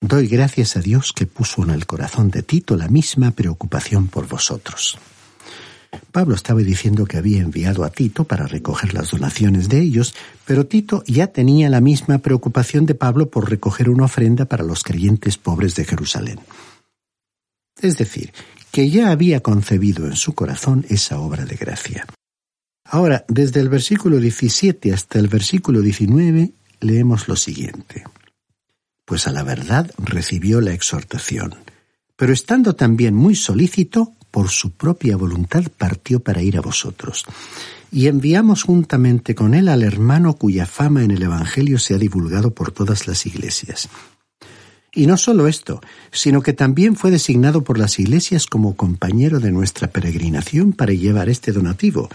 Doy 0.00 0.26
gracias 0.26 0.76
a 0.76 0.80
Dios 0.80 1.12
que 1.12 1.26
puso 1.26 1.62
en 1.62 1.70
el 1.70 1.86
corazón 1.86 2.30
de 2.30 2.42
Tito 2.42 2.76
la 2.76 2.88
misma 2.88 3.30
preocupación 3.32 4.08
por 4.08 4.26
vosotros. 4.26 4.98
Pablo 6.10 6.34
estaba 6.34 6.60
diciendo 6.60 7.06
que 7.06 7.16
había 7.16 7.40
enviado 7.40 7.84
a 7.84 7.90
Tito 7.90 8.24
para 8.24 8.46
recoger 8.46 8.94
las 8.94 9.10
donaciones 9.10 9.68
de 9.68 9.80
ellos, 9.80 10.14
pero 10.46 10.66
Tito 10.66 11.02
ya 11.06 11.28
tenía 11.28 11.70
la 11.70 11.80
misma 11.80 12.18
preocupación 12.18 12.86
de 12.86 12.94
Pablo 12.94 13.30
por 13.30 13.48
recoger 13.48 13.90
una 13.90 14.04
ofrenda 14.04 14.46
para 14.46 14.64
los 14.64 14.82
creyentes 14.82 15.38
pobres 15.38 15.74
de 15.74 15.84
Jerusalén. 15.84 16.40
Es 17.80 17.96
decir, 17.96 18.32
que 18.70 18.90
ya 18.90 19.10
había 19.10 19.40
concebido 19.40 20.06
en 20.06 20.16
su 20.16 20.34
corazón 20.34 20.84
esa 20.88 21.18
obra 21.18 21.44
de 21.44 21.56
gracia. 21.56 22.06
Ahora, 22.84 23.24
desde 23.28 23.60
el 23.60 23.68
versículo 23.68 24.18
17 24.18 24.92
hasta 24.92 25.18
el 25.18 25.28
versículo 25.28 25.80
19, 25.80 26.52
leemos 26.80 27.28
lo 27.28 27.36
siguiente. 27.36 28.04
Pues 29.04 29.26
a 29.26 29.32
la 29.32 29.42
verdad 29.42 29.90
recibió 29.98 30.60
la 30.60 30.72
exhortación, 30.72 31.54
pero 32.16 32.32
estando 32.32 32.76
también 32.76 33.14
muy 33.14 33.34
solícito, 33.34 34.14
por 34.32 34.48
su 34.48 34.70
propia 34.70 35.16
voluntad 35.16 35.62
partió 35.78 36.18
para 36.18 36.42
ir 36.42 36.56
a 36.56 36.62
vosotros. 36.62 37.24
Y 37.92 38.08
enviamos 38.08 38.64
juntamente 38.64 39.36
con 39.36 39.54
él 39.54 39.68
al 39.68 39.84
hermano 39.84 40.32
cuya 40.34 40.66
fama 40.66 41.04
en 41.04 41.12
el 41.12 41.22
Evangelio 41.22 41.78
se 41.78 41.94
ha 41.94 41.98
divulgado 41.98 42.52
por 42.52 42.72
todas 42.72 43.06
las 43.06 43.26
iglesias. 43.26 43.88
Y 44.94 45.06
no 45.06 45.16
solo 45.16 45.46
esto, 45.46 45.80
sino 46.10 46.42
que 46.42 46.54
también 46.54 46.96
fue 46.96 47.10
designado 47.10 47.62
por 47.62 47.78
las 47.78 47.98
iglesias 47.98 48.46
como 48.46 48.76
compañero 48.76 49.38
de 49.38 49.52
nuestra 49.52 49.88
peregrinación 49.88 50.72
para 50.72 50.92
llevar 50.92 51.28
este 51.28 51.52
donativo, 51.52 52.08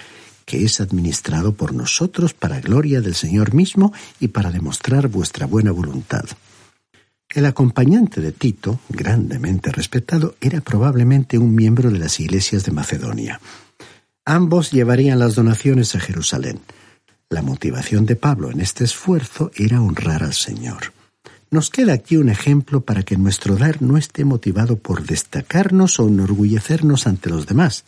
que 0.46 0.64
es 0.64 0.82
administrado 0.82 1.54
por 1.54 1.74
nosotros 1.74 2.34
para 2.34 2.60
gloria 2.62 3.02
del 3.02 3.16
Señor 3.16 3.54
mismo 3.54 3.94
y 4.20 4.30
para 4.30 4.52
demostrar 4.52 5.08
vuestra 5.08 5.46
buena 5.46 5.72
voluntad. 5.72 6.26
El 7.38 7.46
acompañante 7.46 8.20
de 8.20 8.32
Tito, 8.32 8.80
grandemente 8.90 9.72
respetado, 9.72 10.34
era 10.42 10.60
probablemente 10.60 11.38
un 11.38 11.54
miembro 11.54 11.92
de 11.92 12.00
las 12.00 12.20
iglesias 12.20 12.64
de 12.64 12.72
Macedonia. 12.72 13.40
Ambos 14.26 14.72
llevarían 14.72 15.20
las 15.20 15.36
donaciones 15.36 15.94
a 15.94 16.00
Jerusalén. 16.00 16.62
La 17.30 17.44
motivación 17.44 18.08
de 18.08 18.16
Pablo 18.16 18.50
en 18.50 18.60
este 18.60 18.86
esfuerzo 18.86 19.52
era 19.56 19.84
honrar 19.84 20.24
al 20.24 20.34
Señor. 20.34 20.94
Nos 21.52 21.70
queda 21.70 21.94
aquí 21.94 22.18
un 22.18 22.30
ejemplo 22.30 22.82
para 22.82 23.04
que 23.04 23.18
nuestro 23.18 23.56
dar 23.56 23.84
no 23.84 23.98
esté 23.98 24.26
motivado 24.26 24.80
por 24.80 25.06
destacarnos 25.06 26.00
o 26.00 26.08
enorgullecernos 26.08 27.06
ante 27.06 27.30
los 27.30 27.46
demás, 27.46 27.84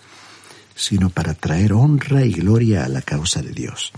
sino 0.75 1.09
para 1.09 1.33
traer 1.33 1.73
honra 1.73 2.23
y 2.23 2.33
gloria 2.33 2.85
a 2.85 2.87
la 2.87 3.01
causa 3.01 3.41
de 3.41 3.49
Dios. 3.49 3.93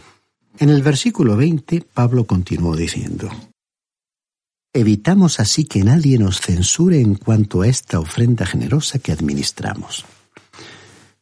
En 0.59 0.69
el 0.69 0.81
versículo 0.81 1.35
20, 1.35 1.83
Pablo 1.93 2.23
continuó 2.23 2.73
diciendo, 2.77 3.29
Evitamos 4.73 5.41
así 5.41 5.65
que 5.65 5.83
nadie 5.83 6.17
nos 6.17 6.39
censure 6.39 7.01
en 7.01 7.15
cuanto 7.15 7.61
a 7.61 7.67
esta 7.67 7.99
ofrenda 7.99 8.45
generosa 8.45 8.99
que 8.99 9.11
administramos. 9.11 10.05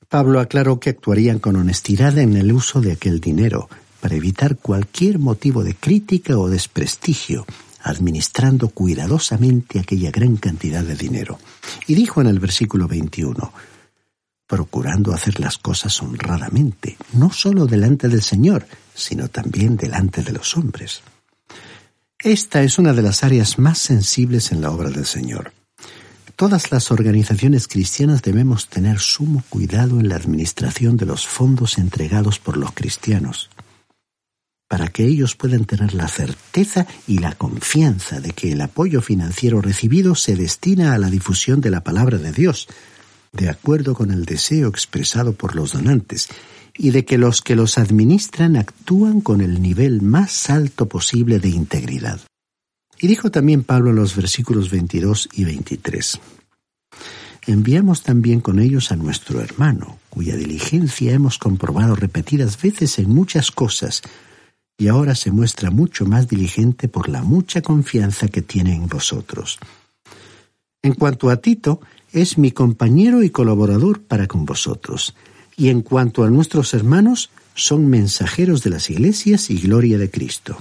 Pablo 0.07 0.39
aclaró 0.39 0.79
que 0.79 0.91
actuarían 0.91 1.39
con 1.39 1.55
honestidad 1.55 2.19
en 2.19 2.37
el 2.37 2.51
uso 2.51 2.79
de 2.79 2.91
aquel 2.91 3.19
dinero, 3.19 3.67
para 4.01 4.15
evitar 4.15 4.57
cualquier 4.57 5.17
motivo 5.17 5.63
de 5.63 5.73
crítica 5.73 6.37
o 6.37 6.47
desprestigio, 6.47 7.47
administrando 7.81 8.69
cuidadosamente 8.69 9.79
aquella 9.79 10.11
gran 10.11 10.37
cantidad 10.37 10.83
de 10.83 10.95
dinero. 10.95 11.39
Y 11.87 11.95
dijo 11.95 12.21
en 12.21 12.27
el 12.27 12.37
versículo 12.37 12.87
21, 12.87 13.51
procurando 14.45 15.11
hacer 15.11 15.39
las 15.39 15.57
cosas 15.57 15.99
honradamente, 16.03 16.97
no 17.13 17.31
solo 17.31 17.65
delante 17.65 18.09
del 18.09 18.21
Señor, 18.21 18.67
sino 18.93 19.27
también 19.27 19.75
delante 19.75 20.21
de 20.21 20.33
los 20.33 20.55
hombres. 20.55 21.01
Esta 22.23 22.63
es 22.63 22.77
una 22.77 22.91
de 22.91 23.01
las 23.01 23.23
áreas 23.23 23.59
más 23.59 23.77
sensibles 23.77 24.51
en 24.51 24.59
la 24.59 24.71
obra 24.71 24.89
del 24.89 25.05
Señor. 25.05 25.53
Todas 26.35 26.69
las 26.69 26.91
organizaciones 26.91 27.69
cristianas 27.69 28.21
debemos 28.21 28.67
tener 28.67 28.99
sumo 28.99 29.41
cuidado 29.47 30.01
en 30.01 30.09
la 30.09 30.17
administración 30.17 30.97
de 30.97 31.05
los 31.05 31.25
fondos 31.25 31.77
entregados 31.77 32.37
por 32.37 32.57
los 32.57 32.73
cristianos, 32.73 33.49
para 34.67 34.89
que 34.89 35.05
ellos 35.05 35.37
puedan 35.37 35.63
tener 35.63 35.93
la 35.93 36.09
certeza 36.09 36.85
y 37.07 37.19
la 37.19 37.35
confianza 37.35 38.19
de 38.19 38.31
que 38.31 38.51
el 38.51 38.59
apoyo 38.59 39.01
financiero 39.01 39.61
recibido 39.61 40.13
se 40.13 40.35
destina 40.35 40.93
a 40.93 40.97
la 40.97 41.09
difusión 41.09 41.61
de 41.61 41.69
la 41.69 41.85
palabra 41.85 42.17
de 42.17 42.33
Dios, 42.33 42.67
de 43.31 43.49
acuerdo 43.49 43.93
con 43.93 44.11
el 44.11 44.25
deseo 44.25 44.67
expresado 44.67 45.33
por 45.33 45.55
los 45.55 45.73
donantes, 45.73 46.29
y 46.77 46.91
de 46.91 47.03
que 47.03 47.17
los 47.17 47.41
que 47.41 47.55
los 47.55 47.77
administran 47.77 48.55
actúan 48.55 49.19
con 49.19 49.41
el 49.41 49.61
nivel 49.61 50.01
más 50.01 50.49
alto 50.49 50.87
posible 50.87 51.39
de 51.39 51.49
integridad. 51.49 52.21
Y 52.99 53.07
dijo 53.07 53.31
también 53.31 53.63
Pablo 53.63 53.89
en 53.89 53.97
los 53.97 54.15
versículos 54.15 54.69
22 54.69 55.29
y 55.33 55.43
23. 55.43 56.19
Enviamos 57.47 58.03
también 58.03 58.41
con 58.41 58.59
ellos 58.59 58.91
a 58.91 58.95
nuestro 58.95 59.41
hermano, 59.41 59.99
cuya 60.09 60.35
diligencia 60.35 61.11
hemos 61.13 61.37
comprobado 61.37 61.95
repetidas 61.95 62.61
veces 62.61 62.99
en 62.99 63.09
muchas 63.09 63.51
cosas, 63.51 64.01
y 64.77 64.87
ahora 64.87 65.15
se 65.15 65.31
muestra 65.31 65.71
mucho 65.71 66.05
más 66.05 66.27
diligente 66.27 66.87
por 66.87 67.09
la 67.09 67.23
mucha 67.23 67.61
confianza 67.61 68.27
que 68.29 68.41
tiene 68.41 68.75
en 68.75 68.87
vosotros. 68.87 69.59
En 70.81 70.93
cuanto 70.93 71.29
a 71.29 71.37
Tito, 71.37 71.81
es 72.11 72.37
mi 72.37 72.51
compañero 72.51 73.23
y 73.23 73.29
colaborador 73.29 74.01
para 74.01 74.27
con 74.27 74.45
vosotros, 74.45 75.15
y 75.55 75.69
en 75.69 75.81
cuanto 75.81 76.23
a 76.23 76.29
nuestros 76.29 76.73
hermanos, 76.73 77.29
son 77.55 77.87
mensajeros 77.87 78.63
de 78.63 78.69
las 78.69 78.89
iglesias 78.89 79.49
y 79.49 79.59
gloria 79.59 79.97
de 79.97 80.09
Cristo. 80.09 80.57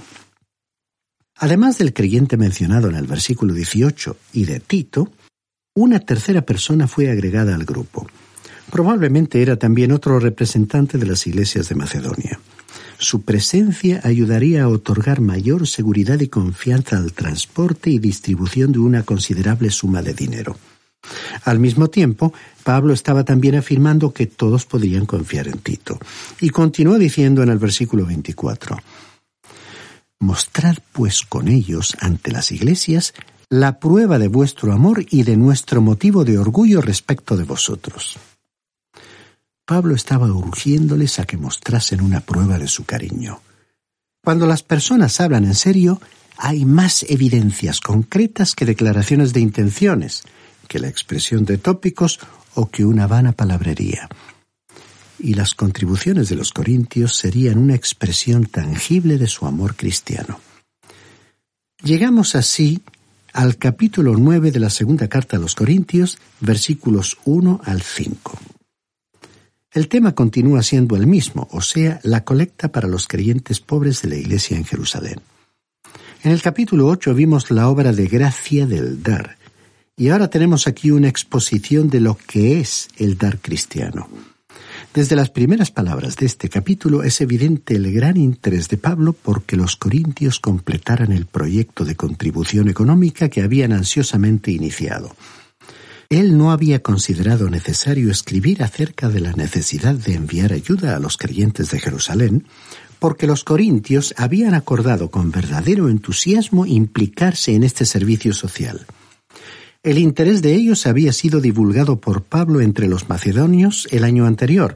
Además 1.35 1.77
del 1.77 1.93
creyente 1.93 2.35
mencionado 2.35 2.89
en 2.89 2.95
el 2.95 3.07
versículo 3.07 3.53
18 3.53 4.17
y 4.33 4.45
de 4.45 4.59
Tito, 4.59 5.09
una 5.73 6.01
tercera 6.01 6.41
persona 6.41 6.87
fue 6.87 7.09
agregada 7.09 7.55
al 7.55 7.63
grupo. 7.63 8.07
Probablemente 8.69 9.41
era 9.41 9.55
también 9.55 9.93
otro 9.93 10.19
representante 10.19 10.97
de 10.97 11.05
las 11.05 11.25
iglesias 11.25 11.69
de 11.69 11.75
Macedonia. 11.75 12.39
Su 12.97 13.21
presencia 13.21 14.01
ayudaría 14.03 14.63
a 14.63 14.67
otorgar 14.67 15.21
mayor 15.21 15.65
seguridad 15.67 16.19
y 16.19 16.27
confianza 16.27 16.97
al 16.97 17.13
transporte 17.13 17.89
y 17.89 17.99
distribución 17.99 18.73
de 18.73 18.79
una 18.79 19.03
considerable 19.03 19.71
suma 19.71 20.01
de 20.01 20.13
dinero. 20.13 20.57
Al 21.45 21.59
mismo 21.59 21.89
tiempo, 21.89 22.33
Pablo 22.63 22.93
estaba 22.93 23.23
también 23.23 23.55
afirmando 23.55 24.13
que 24.13 24.27
todos 24.27 24.65
podían 24.65 25.05
confiar 25.05 25.47
en 25.47 25.59
Tito. 25.59 25.97
Y 26.39 26.49
continuó 26.49 26.97
diciendo 26.97 27.41
en 27.43 27.49
el 27.49 27.57
versículo 27.57 28.05
24, 28.05 28.77
Mostrad 30.19 30.77
pues 30.91 31.23
con 31.23 31.47
ellos 31.47 31.95
ante 32.01 32.31
las 32.31 32.51
iglesias 32.51 33.13
la 33.49 33.79
prueba 33.79 34.19
de 34.19 34.27
vuestro 34.27 34.73
amor 34.73 35.05
y 35.09 35.23
de 35.23 35.37
nuestro 35.37 35.81
motivo 35.81 36.23
de 36.25 36.37
orgullo 36.37 36.81
respecto 36.81 37.35
de 37.35 37.45
vosotros. 37.45 38.19
Pablo 39.65 39.95
estaba 39.95 40.27
urgiéndoles 40.31 41.19
a 41.19 41.25
que 41.25 41.37
mostrasen 41.37 42.01
una 42.01 42.19
prueba 42.19 42.59
de 42.59 42.67
su 42.67 42.85
cariño. 42.85 43.41
Cuando 44.23 44.45
las 44.45 44.61
personas 44.61 45.19
hablan 45.21 45.45
en 45.45 45.55
serio, 45.55 46.01
hay 46.37 46.65
más 46.65 47.03
evidencias 47.07 47.79
concretas 47.79 48.55
que 48.55 48.65
declaraciones 48.65 49.31
de 49.31 49.39
intenciones, 49.39 50.23
que 50.69 50.79
la 50.79 50.87
expresión 50.87 51.43
de 51.43 51.57
tópicos 51.57 52.19
o 52.53 52.69
que 52.69 52.85
una 52.85 53.07
vana 53.07 53.33
palabrería. 53.33 54.07
Y 55.19 55.33
las 55.33 55.53
contribuciones 55.53 56.29
de 56.29 56.35
los 56.35 56.53
corintios 56.53 57.17
serían 57.17 57.57
una 57.57 57.75
expresión 57.75 58.45
tangible 58.45 59.17
de 59.17 59.27
su 59.27 59.45
amor 59.45 59.75
cristiano. 59.75 60.39
Llegamos 61.83 62.35
así 62.35 62.81
al 63.33 63.57
capítulo 63.57 64.15
9 64.15 64.51
de 64.51 64.59
la 64.59 64.69
segunda 64.69 65.07
carta 65.07 65.37
a 65.37 65.39
los 65.39 65.55
Corintios, 65.55 66.19
versículos 66.39 67.17
1 67.25 67.61
al 67.63 67.81
5. 67.81 68.39
El 69.71 69.87
tema 69.87 70.13
continúa 70.13 70.63
siendo 70.63 70.95
el 70.95 71.07
mismo, 71.07 71.47
o 71.51 71.61
sea, 71.61 71.99
la 72.03 72.23
colecta 72.23 72.71
para 72.71 72.87
los 72.87 73.07
creyentes 73.07 73.59
pobres 73.59 74.01
de 74.01 74.09
la 74.09 74.15
iglesia 74.15 74.57
en 74.57 74.65
Jerusalén. 74.65 75.21
En 76.23 76.31
el 76.31 76.41
capítulo 76.41 76.87
8 76.87 77.13
vimos 77.13 77.49
la 77.49 77.69
obra 77.69 77.93
de 77.93 78.07
gracia 78.07 78.65
del 78.65 79.01
dar, 79.01 79.38
y 79.99 80.09
ahora 80.09 80.29
tenemos 80.29 80.65
aquí 80.65 80.91
una 80.91 81.09
exposición 81.09 81.89
de 81.89 81.99
lo 81.99 82.15
que 82.15 82.61
es 82.61 82.87
el 82.95 83.17
dar 83.17 83.39
cristiano. 83.39 84.07
Desde 84.93 85.17
las 85.17 85.29
primeras 85.29 85.71
palabras 85.71 86.15
de 86.15 86.25
este 86.25 86.47
capítulo 86.47 87.03
es 87.03 87.19
evidente 87.19 87.75
el 87.75 87.91
gran 87.91 88.15
interés 88.15 88.69
de 88.69 88.77
Pablo 88.77 89.11
porque 89.11 89.57
los 89.57 89.75
corintios 89.75 90.39
completaran 90.39 91.11
el 91.11 91.25
proyecto 91.25 91.83
de 91.83 91.97
contribución 91.97 92.69
económica 92.69 93.27
que 93.27 93.41
habían 93.41 93.73
ansiosamente 93.73 94.51
iniciado. 94.51 95.13
Él 96.07 96.37
no 96.37 96.53
había 96.53 96.81
considerado 96.81 97.49
necesario 97.49 98.09
escribir 98.09 98.63
acerca 98.63 99.09
de 99.09 99.19
la 99.19 99.33
necesidad 99.33 99.95
de 99.95 100.15
enviar 100.15 100.53
ayuda 100.53 100.95
a 100.95 100.99
los 100.99 101.17
creyentes 101.17 101.71
de 101.71 101.79
Jerusalén, 101.79 102.45
porque 102.99 103.27
los 103.27 103.43
corintios 103.43 104.13
habían 104.17 104.53
acordado 104.53 105.11
con 105.11 105.29
verdadero 105.31 105.89
entusiasmo 105.89 106.65
implicarse 106.65 107.53
en 107.53 107.63
este 107.63 107.85
servicio 107.85 108.33
social. 108.33 108.87
El 109.81 109.97
interés 109.97 110.41
de 110.41 110.55
ellos 110.55 110.85
había 110.85 111.13
sido 111.13 111.39
divulgado 111.39 112.01
por 112.01 112.23
Pablo 112.23 112.59
entre 112.59 112.87
los 112.87 113.07
macedonios 113.07 113.87
el 113.91 114.03
año 114.03 114.25
anterior, 114.25 114.75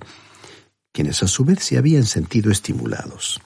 quienes 0.94 1.22
a 1.24 1.28
su 1.28 1.44
vez 1.44 1.62
se 1.62 1.78
habían 1.78 2.06
sentido 2.06 2.52
estimulados. 2.52 3.42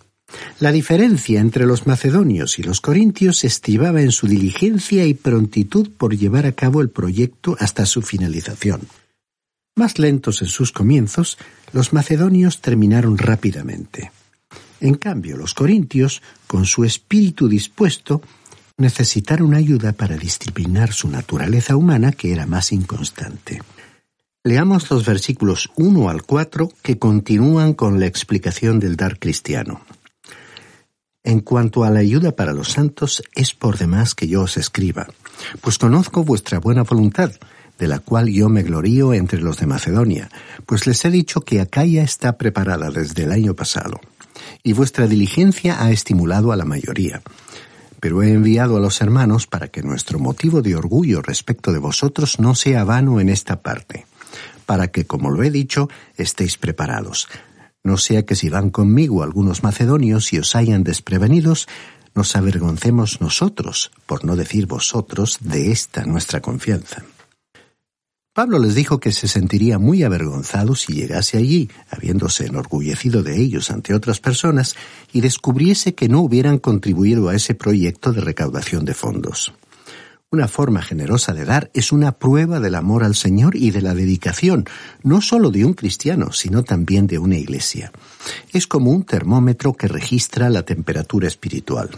La 0.60 0.72
diferencia 0.72 1.40
entre 1.40 1.66
los 1.66 1.88
macedonios 1.88 2.60
y 2.60 2.64
los 2.64 2.80
corintios 2.80 3.44
estribaba 3.44 4.02
en 4.02 4.12
su 4.12 4.28
diligencia 4.28 5.06
y 5.06 5.16
prontitud 5.16 5.90
por 5.98 6.16
llevar 6.16 6.46
a 6.46 6.52
cabo 6.52 6.82
el 6.82 6.90
proyecto 6.90 7.56
hasta 7.60 7.88
su 7.88 8.04
finalización. 8.04 8.82
Más 9.76 9.98
lentos 9.98 10.44
en 10.44 10.50
sus 10.50 10.72
comienzos, 10.72 11.40
los 11.72 11.92
macedonios 11.92 12.62
terminaron 12.62 13.18
rápidamente. 13.18 14.12
En 14.80 14.96
cambio, 14.96 15.38
los 15.38 15.56
corintios, 15.56 16.22
con 16.46 16.66
su 16.66 16.84
espíritu 16.84 17.48
dispuesto, 17.48 18.22
necesitaron 18.78 19.56
ayuda 19.56 19.92
para 19.92 20.18
disciplinar 20.18 20.94
su 20.94 21.10
naturaleza 21.10 21.76
humana 21.76 22.12
que 22.12 22.32
era 22.32 22.46
más 22.46 22.72
inconstante. 22.72 23.62
Leamos 24.44 24.90
los 24.92 25.06
versículos 25.06 25.72
1 25.76 26.10
al 26.10 26.22
4 26.22 26.72
que 26.84 27.00
continúan 27.00 27.74
con 27.74 28.00
la 28.00 28.06
explicación 28.06 28.80
del 28.80 28.96
dar 28.96 29.18
cristiano. 29.18 29.82
En 31.24 31.42
cuanto 31.42 31.84
a 31.84 31.90
la 31.90 32.00
ayuda 32.00 32.36
para 32.36 32.54
los 32.54 32.70
santos, 32.70 33.24
es 33.36 33.54
por 33.54 33.78
demás 33.78 34.16
que 34.16 34.28
yo 34.28 34.44
os 34.44 34.56
escriba, 34.56 35.08
pues 35.60 35.78
conozco 35.78 36.24
vuestra 36.24 36.60
buena 36.60 36.84
voluntad, 36.84 37.32
de 37.78 37.88
la 37.88 38.00
cual 38.00 38.30
yo 38.30 38.48
me 38.48 38.64
glorío 38.64 39.14
entre 39.14 39.42
los 39.42 39.58
de 39.58 39.66
Macedonia, 39.66 40.30
pues 40.66 40.88
les 40.88 41.04
he 41.04 41.10
dicho 41.10 41.42
que 41.42 41.60
Acaya 41.60 42.04
está 42.04 42.38
preparada 42.38 42.92
desde 42.92 43.24
el 43.24 43.32
año 43.32 43.56
pasado, 43.56 44.00
y 44.64 44.74
vuestra 44.74 45.08
diligencia 45.08 45.84
ha 45.84 45.92
estimulado 45.92 46.52
a 46.52 46.56
la 46.56 46.66
mayoría 46.66 47.22
pero 48.00 48.24
he 48.24 48.32
enviado 48.32 48.78
a 48.78 48.80
los 48.80 49.02
hermanos 49.02 49.48
para 49.48 49.70
que 49.70 49.84
nuestro 49.84 50.20
motivo 50.20 50.62
de 50.62 50.76
orgullo 50.76 51.22
respecto 51.22 51.72
de 51.72 51.80
vosotros 51.80 52.40
no 52.40 52.56
sea 52.56 52.84
vano 52.84 53.20
en 53.20 53.30
esta 53.30 53.62
parte, 53.62 54.06
para 54.66 54.90
que, 54.90 55.06
como 55.06 55.32
lo 55.32 55.44
he 55.44 55.52
dicho, 55.52 55.90
estéis 56.16 56.58
preparados. 56.58 57.28
No 57.84 57.98
sea 57.98 58.26
que 58.26 58.36
si 58.36 58.50
van 58.50 58.70
conmigo 58.70 59.24
algunos 59.24 59.64
macedonios 59.64 60.34
y 60.34 60.40
os 60.40 60.56
hayan 60.56 60.84
desprevenidos, 60.84 61.68
nos 62.14 62.36
avergoncemos 62.36 63.22
nosotros, 63.22 63.92
por 64.06 64.26
no 64.26 64.36
decir 64.36 64.66
vosotros, 64.66 65.38
de 65.40 65.72
esta 65.72 66.04
nuestra 66.06 66.42
confianza. 66.42 67.04
Pablo 68.38 68.60
les 68.60 68.76
dijo 68.76 69.00
que 69.00 69.12
se 69.14 69.28
sentiría 69.28 69.80
muy 69.80 70.04
avergonzado 70.04 70.76
si 70.76 70.94
llegase 70.94 71.40
allí, 71.40 71.72
habiéndose 71.90 72.46
enorgullecido 72.46 73.24
de 73.24 73.36
ellos 73.42 73.72
ante 73.72 73.96
otras 73.96 74.20
personas, 74.20 74.76
y 75.12 75.22
descubriese 75.22 75.96
que 75.96 76.08
no 76.08 76.22
hubieran 76.22 76.60
contribuido 76.60 77.30
a 77.30 77.36
ese 77.36 77.56
proyecto 77.56 78.14
de 78.14 78.22
recaudación 78.22 78.86
de 78.86 78.94
fondos. 78.94 79.56
Una 80.30 80.48
forma 80.48 80.84
generosa 80.84 81.34
de 81.34 81.46
dar 81.46 81.72
es 81.74 81.92
una 81.92 82.20
prueba 82.20 82.60
del 82.60 82.76
amor 82.76 83.04
al 83.04 83.16
Señor 83.16 83.56
y 83.56 83.72
de 83.72 83.82
la 83.82 83.96
dedicación, 83.96 84.66
no 85.02 85.22
solo 85.22 85.50
de 85.50 85.66
un 85.66 85.74
cristiano, 85.74 86.32
sino 86.32 86.62
también 86.62 87.08
de 87.08 87.18
una 87.18 87.38
iglesia. 87.38 87.92
Es 88.54 88.68
como 88.68 88.92
un 88.92 89.02
termómetro 89.02 89.74
que 89.74 89.88
registra 89.88 90.52
la 90.52 90.62
temperatura 90.62 91.28
espiritual. 91.28 91.90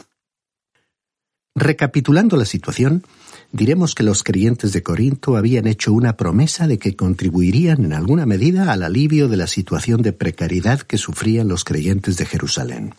Recapitulando 1.54 2.38
la 2.38 2.46
situación, 2.46 3.04
diremos 3.52 3.96
que 3.96 4.04
los 4.04 4.24
creyentes 4.24 4.74
de 4.74 4.84
Corinto 4.84 5.36
habían 5.36 5.68
hecho 5.68 5.94
una 5.94 6.18
promesa 6.18 6.68
de 6.68 6.78
que 6.78 6.96
contribuirían 6.96 7.86
en 7.86 7.94
alguna 7.94 8.26
medida 8.26 8.72
al 8.72 8.84
alivio 8.84 9.28
de 9.28 9.38
la 9.38 9.48
situación 9.48 10.02
de 10.02 10.14
precariedad 10.14 10.82
que 10.82 10.98
sufrían 10.98 11.48
los 11.48 11.64
creyentes 11.64 12.18
de 12.18 12.26
Jerusalén. 12.26 12.94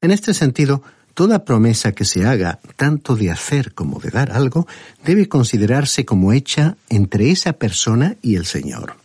En 0.00 0.10
este 0.10 0.34
sentido, 0.34 0.82
toda 1.14 1.44
promesa 1.44 1.92
que 1.92 2.04
se 2.04 2.26
haga, 2.26 2.60
tanto 2.76 3.16
de 3.16 3.30
hacer 3.30 3.72
como 3.72 3.98
de 4.00 4.10
dar 4.10 4.32
algo, 4.32 4.66
debe 5.04 5.28
considerarse 5.28 6.04
como 6.04 6.32
hecha 6.32 6.76
entre 6.90 7.30
esa 7.30 7.54
persona 7.54 8.16
y 8.20 8.36
el 8.36 8.44
Señor. 8.44 8.96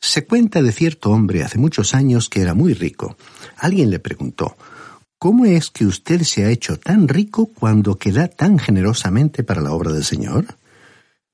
Se 0.00 0.24
cuenta 0.26 0.62
de 0.62 0.72
cierto 0.72 1.10
hombre 1.10 1.42
hace 1.42 1.58
muchos 1.58 1.94
años 1.94 2.28
que 2.28 2.40
era 2.40 2.54
muy 2.54 2.74
rico. 2.74 3.16
Alguien 3.56 3.90
le 3.90 3.98
preguntó, 4.00 4.56
¿cómo 5.18 5.44
es 5.44 5.70
que 5.70 5.86
usted 5.86 6.22
se 6.22 6.44
ha 6.44 6.50
hecho 6.50 6.78
tan 6.78 7.08
rico 7.08 7.46
cuando 7.46 7.96
queda 7.96 8.28
tan 8.28 8.58
generosamente 8.58 9.42
para 9.42 9.60
la 9.60 9.72
obra 9.72 9.92
del 9.92 10.04
Señor? 10.04 10.46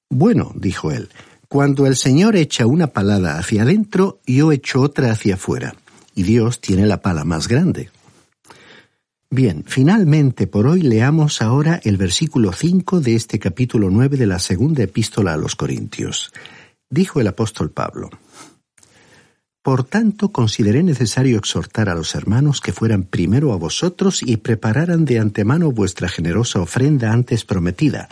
Bueno, 0.09 0.53
dijo 0.55 0.91
él, 0.91 1.09
cuando 1.49 1.87
el 1.87 1.97
Señor 1.97 2.37
echa 2.37 2.67
una 2.67 2.89
palada 2.89 3.39
hacia 3.39 3.63
adentro, 3.63 4.21
yo 4.27 4.53
echo 4.53 4.81
otra 4.81 5.11
hacia 5.11 5.35
afuera, 5.35 5.75
y 6.15 6.23
Dios 6.23 6.61
tiene 6.61 6.87
la 6.87 7.03
pala 7.03 7.25
más 7.25 7.49
grande. 7.49 7.91
Bien, 9.33 9.63
finalmente 9.65 10.49
por 10.49 10.67
hoy 10.67 10.83
leamos 10.83 11.41
ahora 11.41 11.81
el 11.85 11.97
versículo 11.97 12.53
5 12.53 13.01
de 13.01 13.15
este 13.15 13.39
capítulo 13.39 13.89
9 13.89 14.17
de 14.17 14.27
la 14.27 14.41
segunda 14.41 14.83
epístola 14.83 15.35
a 15.35 15.37
los 15.37 15.55
Corintios. 15.55 16.33
Dijo 16.89 17.21
el 17.21 17.29
apóstol 17.29 17.71
Pablo, 17.71 18.11
Por 19.63 19.85
tanto 19.85 20.31
consideré 20.31 20.83
necesario 20.83 21.37
exhortar 21.37 21.91
a 21.91 21.95
los 21.95 22.15
hermanos 22.15 22.63
que 22.63 22.73
fueran 22.73 23.03
primero 23.03 23.53
a 23.53 23.57
vosotros 23.57 24.23
y 24.23 24.39
prepararan 24.39 25.05
de 25.05 25.19
antemano 25.19 25.71
vuestra 25.71 26.09
generosa 26.09 26.61
ofrenda 26.61 27.13
antes 27.13 27.45
prometida, 27.45 28.09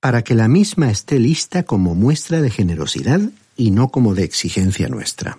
para 0.00 0.22
que 0.22 0.34
la 0.34 0.48
misma 0.48 0.90
esté 0.90 1.18
lista 1.18 1.64
como 1.64 1.94
muestra 1.94 2.40
de 2.40 2.50
generosidad 2.50 3.20
y 3.56 3.72
no 3.72 3.90
como 3.90 4.14
de 4.14 4.24
exigencia 4.24 4.88
nuestra. 4.88 5.36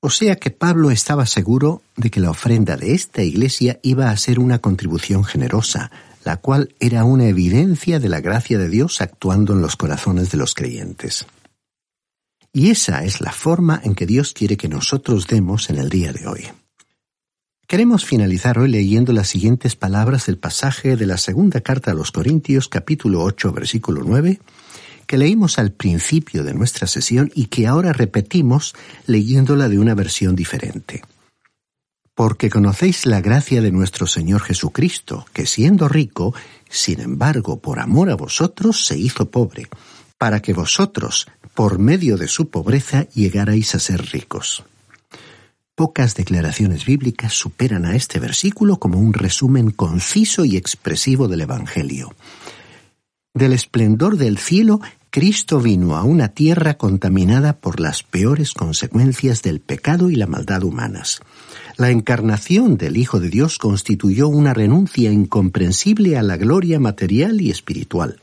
O 0.00 0.10
sea 0.10 0.36
que 0.36 0.50
Pablo 0.50 0.90
estaba 0.90 1.26
seguro 1.26 1.82
de 1.96 2.10
que 2.10 2.20
la 2.20 2.30
ofrenda 2.30 2.76
de 2.76 2.92
esta 2.92 3.22
iglesia 3.22 3.78
iba 3.82 4.10
a 4.10 4.16
ser 4.16 4.40
una 4.40 4.58
contribución 4.58 5.24
generosa, 5.24 5.92
la 6.24 6.38
cual 6.38 6.74
era 6.80 7.04
una 7.04 7.28
evidencia 7.28 8.00
de 8.00 8.08
la 8.08 8.20
gracia 8.20 8.58
de 8.58 8.68
Dios 8.68 9.00
actuando 9.00 9.52
en 9.52 9.62
los 9.62 9.76
corazones 9.76 10.32
de 10.32 10.38
los 10.38 10.54
creyentes. 10.54 11.24
Y 12.56 12.70
esa 12.70 13.02
es 13.02 13.20
la 13.20 13.32
forma 13.32 13.80
en 13.82 13.96
que 13.96 14.06
Dios 14.06 14.32
quiere 14.32 14.56
que 14.56 14.68
nosotros 14.68 15.26
demos 15.26 15.70
en 15.70 15.76
el 15.76 15.88
día 15.88 16.12
de 16.12 16.28
hoy. 16.28 16.46
Queremos 17.66 18.04
finalizar 18.04 18.60
hoy 18.60 18.68
leyendo 18.68 19.12
las 19.12 19.26
siguientes 19.26 19.74
palabras 19.74 20.26
del 20.26 20.38
pasaje 20.38 20.94
de 20.94 21.04
la 21.04 21.18
segunda 21.18 21.62
carta 21.62 21.90
a 21.90 21.94
los 21.94 22.12
Corintios 22.12 22.68
capítulo 22.68 23.24
8 23.24 23.50
versículo 23.52 24.02
9 24.06 24.40
que 25.08 25.18
leímos 25.18 25.58
al 25.58 25.72
principio 25.72 26.44
de 26.44 26.54
nuestra 26.54 26.86
sesión 26.86 27.32
y 27.34 27.46
que 27.46 27.66
ahora 27.66 27.92
repetimos 27.92 28.74
leyéndola 29.06 29.68
de 29.68 29.80
una 29.80 29.96
versión 29.96 30.36
diferente. 30.36 31.02
Porque 32.14 32.50
conocéis 32.50 33.04
la 33.04 33.20
gracia 33.20 33.62
de 33.62 33.72
nuestro 33.72 34.06
Señor 34.06 34.42
Jesucristo, 34.42 35.26
que 35.32 35.46
siendo 35.46 35.88
rico, 35.88 36.32
sin 36.70 37.00
embargo, 37.00 37.58
por 37.58 37.80
amor 37.80 38.10
a 38.10 38.14
vosotros, 38.14 38.86
se 38.86 38.96
hizo 38.96 39.28
pobre, 39.28 39.68
para 40.18 40.40
que 40.40 40.52
vosotros, 40.52 41.26
por 41.54 41.78
medio 41.78 42.16
de 42.16 42.28
su 42.28 42.48
pobreza, 42.48 43.06
llegarais 43.14 43.74
a 43.74 43.78
ser 43.78 44.04
ricos. 44.12 44.64
Pocas 45.74 46.14
declaraciones 46.14 46.84
bíblicas 46.86 47.32
superan 47.32 47.84
a 47.84 47.96
este 47.96 48.20
versículo 48.20 48.76
como 48.76 49.00
un 49.00 49.12
resumen 49.12 49.70
conciso 49.70 50.44
y 50.44 50.56
expresivo 50.56 51.26
del 51.26 51.40
Evangelio. 51.40 52.14
Del 53.34 53.52
esplendor 53.52 54.16
del 54.16 54.38
cielo, 54.38 54.80
Cristo 55.10 55.60
vino 55.60 55.96
a 55.96 56.04
una 56.04 56.28
tierra 56.28 56.74
contaminada 56.74 57.54
por 57.56 57.80
las 57.80 58.04
peores 58.04 58.52
consecuencias 58.52 59.42
del 59.42 59.60
pecado 59.60 60.10
y 60.10 60.16
la 60.16 60.28
maldad 60.28 60.62
humanas. 60.62 61.20
La 61.76 61.90
encarnación 61.90 62.76
del 62.76 62.96
Hijo 62.96 63.18
de 63.18 63.28
Dios 63.28 63.58
constituyó 63.58 64.28
una 64.28 64.54
renuncia 64.54 65.10
incomprensible 65.10 66.16
a 66.16 66.22
la 66.22 66.36
gloria 66.36 66.78
material 66.78 67.40
y 67.40 67.50
espiritual. 67.50 68.20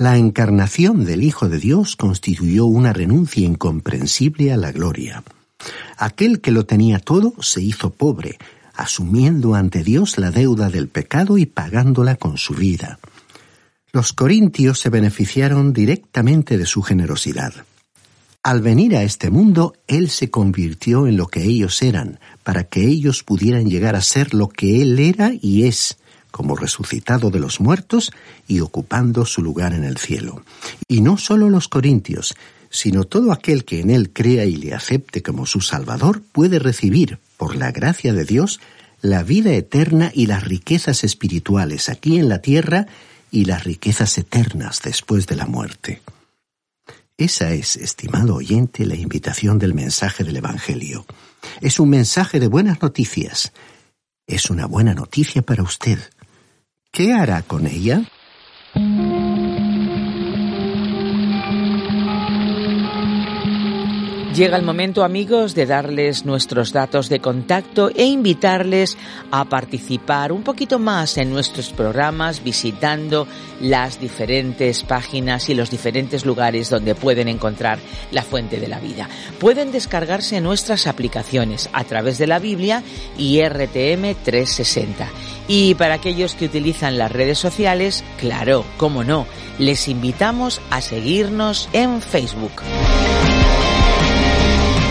La 0.00 0.16
encarnación 0.16 1.04
del 1.04 1.22
Hijo 1.22 1.50
de 1.50 1.58
Dios 1.58 1.94
constituyó 1.94 2.64
una 2.64 2.94
renuncia 2.94 3.46
incomprensible 3.46 4.50
a 4.50 4.56
la 4.56 4.72
gloria. 4.72 5.22
Aquel 5.98 6.40
que 6.40 6.52
lo 6.52 6.64
tenía 6.64 7.00
todo 7.00 7.34
se 7.42 7.60
hizo 7.60 7.90
pobre, 7.90 8.38
asumiendo 8.74 9.54
ante 9.54 9.84
Dios 9.84 10.16
la 10.16 10.30
deuda 10.30 10.70
del 10.70 10.88
pecado 10.88 11.36
y 11.36 11.44
pagándola 11.44 12.16
con 12.16 12.38
su 12.38 12.54
vida. 12.54 12.98
Los 13.92 14.14
corintios 14.14 14.78
se 14.78 14.88
beneficiaron 14.88 15.74
directamente 15.74 16.56
de 16.56 16.64
su 16.64 16.80
generosidad. 16.80 17.52
Al 18.42 18.62
venir 18.62 18.96
a 18.96 19.02
este 19.02 19.28
mundo, 19.28 19.74
Él 19.86 20.08
se 20.08 20.30
convirtió 20.30 21.08
en 21.08 21.18
lo 21.18 21.26
que 21.26 21.42
ellos 21.42 21.82
eran, 21.82 22.20
para 22.42 22.64
que 22.64 22.86
ellos 22.86 23.22
pudieran 23.22 23.68
llegar 23.68 23.96
a 23.96 24.00
ser 24.00 24.32
lo 24.32 24.48
que 24.48 24.80
Él 24.80 24.98
era 24.98 25.32
y 25.42 25.64
es, 25.64 25.98
como 26.30 26.56
resucitado 26.56 27.30
de 27.30 27.40
los 27.40 27.60
muertos 27.60 28.12
y 28.46 28.60
ocupando 28.60 29.26
su 29.26 29.42
lugar 29.42 29.74
en 29.74 29.84
el 29.84 29.98
cielo. 29.98 30.42
Y 30.88 31.00
no 31.00 31.16
solo 31.16 31.50
los 31.50 31.68
corintios, 31.68 32.34
sino 32.70 33.04
todo 33.04 33.32
aquel 33.32 33.64
que 33.64 33.80
en 33.80 33.90
Él 33.90 34.12
crea 34.12 34.44
y 34.44 34.56
le 34.56 34.74
acepte 34.74 35.22
como 35.22 35.44
su 35.46 35.60
Salvador 35.60 36.22
puede 36.32 36.58
recibir, 36.58 37.18
por 37.36 37.56
la 37.56 37.72
gracia 37.72 38.12
de 38.12 38.24
Dios, 38.24 38.60
la 39.02 39.22
vida 39.22 39.52
eterna 39.52 40.12
y 40.14 40.26
las 40.26 40.44
riquezas 40.44 41.04
espirituales 41.04 41.88
aquí 41.88 42.18
en 42.18 42.28
la 42.28 42.40
tierra 42.40 42.86
y 43.30 43.46
las 43.46 43.64
riquezas 43.64 44.16
eternas 44.18 44.80
después 44.82 45.26
de 45.26 45.36
la 45.36 45.46
muerte. 45.46 46.02
Esa 47.16 47.52
es, 47.52 47.76
estimado 47.76 48.36
oyente, 48.36 48.86
la 48.86 48.94
invitación 48.94 49.58
del 49.58 49.74
mensaje 49.74 50.24
del 50.24 50.36
Evangelio. 50.36 51.04
Es 51.60 51.78
un 51.78 51.90
mensaje 51.90 52.40
de 52.40 52.46
buenas 52.46 52.80
noticias. 52.80 53.52
Es 54.26 54.48
una 54.48 54.66
buena 54.66 54.94
noticia 54.94 55.42
para 55.42 55.62
usted. 55.62 55.98
¿Qué 56.92 57.12
hará 57.12 57.42
con 57.42 57.68
ella? 57.68 58.02
Llega 64.34 64.56
el 64.56 64.64
momento, 64.64 65.04
amigos, 65.04 65.54
de 65.54 65.66
darles 65.66 66.24
nuestros 66.24 66.72
datos 66.72 67.08
de 67.08 67.20
contacto 67.20 67.90
e 67.94 68.06
invitarles 68.06 68.96
a 69.30 69.44
participar 69.44 70.32
un 70.32 70.42
poquito 70.42 70.80
más 70.80 71.16
en 71.16 71.30
nuestros 71.30 71.70
programas 71.70 72.42
visitando 72.42 73.28
las 73.60 74.00
diferentes 74.00 74.82
páginas 74.82 75.48
y 75.48 75.54
los 75.54 75.70
diferentes 75.70 76.24
lugares 76.24 76.70
donde 76.70 76.94
pueden 76.96 77.28
encontrar 77.28 77.78
la 78.10 78.22
fuente 78.22 78.58
de 78.58 78.68
la 78.68 78.80
vida. 78.80 79.08
Pueden 79.38 79.70
descargarse 79.70 80.40
nuestras 80.40 80.86
aplicaciones 80.86 81.68
a 81.72 81.84
través 81.84 82.18
de 82.18 82.26
la 82.26 82.40
Biblia 82.40 82.82
y 83.16 83.40
RTM 83.42 84.14
360. 84.24 85.08
Y 85.52 85.74
para 85.74 85.94
aquellos 85.94 86.36
que 86.36 86.44
utilizan 86.44 86.96
las 86.96 87.10
redes 87.10 87.36
sociales, 87.36 88.04
claro, 88.20 88.64
cómo 88.76 89.02
no, 89.02 89.26
les 89.58 89.88
invitamos 89.88 90.60
a 90.70 90.80
seguirnos 90.80 91.68
en 91.72 92.00
Facebook. 92.00 92.52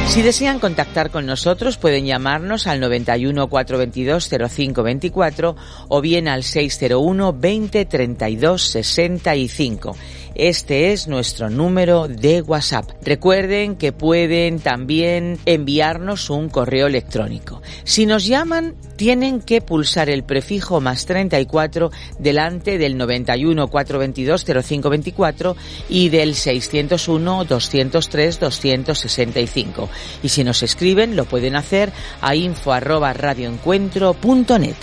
Si 0.10 0.22
desean 0.22 0.60
contactar 0.60 1.12
con 1.12 1.26
nosotros 1.26 1.78
pueden 1.78 2.06
llamarnos 2.06 2.67
al 2.67 2.82
91 2.82 3.48
422 3.48 4.28
0524 4.28 5.56
o 5.88 6.02
bien 6.02 6.28
al 6.28 6.43
601 6.43 7.32
20 7.32 7.86
32 7.86 8.62
65. 8.62 9.95
Este 10.41 10.93
es 10.93 11.10
nuestro 11.10 11.49
número 11.49 12.08
de 12.08 12.41
WhatsApp. 12.41 12.89
Recuerden 13.04 13.75
que 13.75 13.91
pueden 13.91 14.62
también 14.62 15.38
enviarnos 15.45 16.30
un 16.30 16.47
correo 16.47 16.88
electrónico. 16.88 17.62
Si 17.84 18.06
nos 18.06 18.25
llaman, 18.25 18.73
tienen 18.95 19.41
que 19.41 19.60
pulsar 19.60 20.10
el 20.10 20.23
prefijo 20.23 20.80
más 20.80 21.06
34 21.06 21.91
delante 22.19 22.78
del 22.78 22.97
91 22.97 23.67
422 23.67 24.45
0524 24.45 25.58
y 25.89 26.08
del 26.08 26.36
601 26.36 27.43
203 27.43 28.39
265. 28.39 29.89
Y 30.23 30.30
si 30.30 30.45
nos 30.45 30.63
escriben, 30.63 31.17
lo 31.17 31.25
pueden 31.25 31.58
hacer 31.58 31.91
a 32.21 32.34
info 32.34 32.71
arroba 32.71 33.12
radioencuentro.net. 33.12 34.78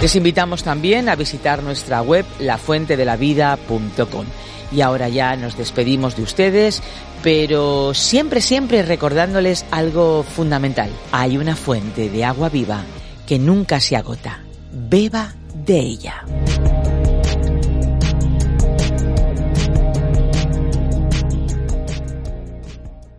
Les 0.00 0.16
invitamos 0.16 0.62
también 0.62 1.10
a 1.10 1.14
visitar 1.14 1.62
nuestra 1.62 2.00
web 2.00 2.24
lafuentedelavida.com. 2.38 4.26
Y 4.72 4.80
ahora 4.80 5.10
ya 5.10 5.36
nos 5.36 5.58
despedimos 5.58 6.16
de 6.16 6.22
ustedes, 6.22 6.82
pero 7.22 7.92
siempre, 7.92 8.40
siempre 8.40 8.82
recordándoles 8.82 9.66
algo 9.70 10.22
fundamental. 10.22 10.90
Hay 11.12 11.36
una 11.36 11.54
fuente 11.54 12.08
de 12.08 12.24
agua 12.24 12.48
viva 12.48 12.82
que 13.26 13.38
nunca 13.38 13.78
se 13.78 13.94
agota. 13.96 14.42
Beba 14.72 15.34
de 15.66 15.78
ella. 15.78 16.24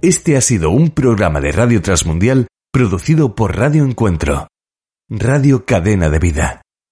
Este 0.01 0.35
ha 0.35 0.41
sido 0.41 0.71
un 0.71 0.89
programa 0.89 1.41
de 1.41 1.51
Radio 1.51 1.79
Transmundial 1.83 2.47
producido 2.73 3.35
por 3.35 3.55
Radio 3.55 3.83
Encuentro, 3.85 4.47
Radio 5.09 5.63
Cadena 5.65 6.09
de 6.09 6.17
Vida. 6.17 6.61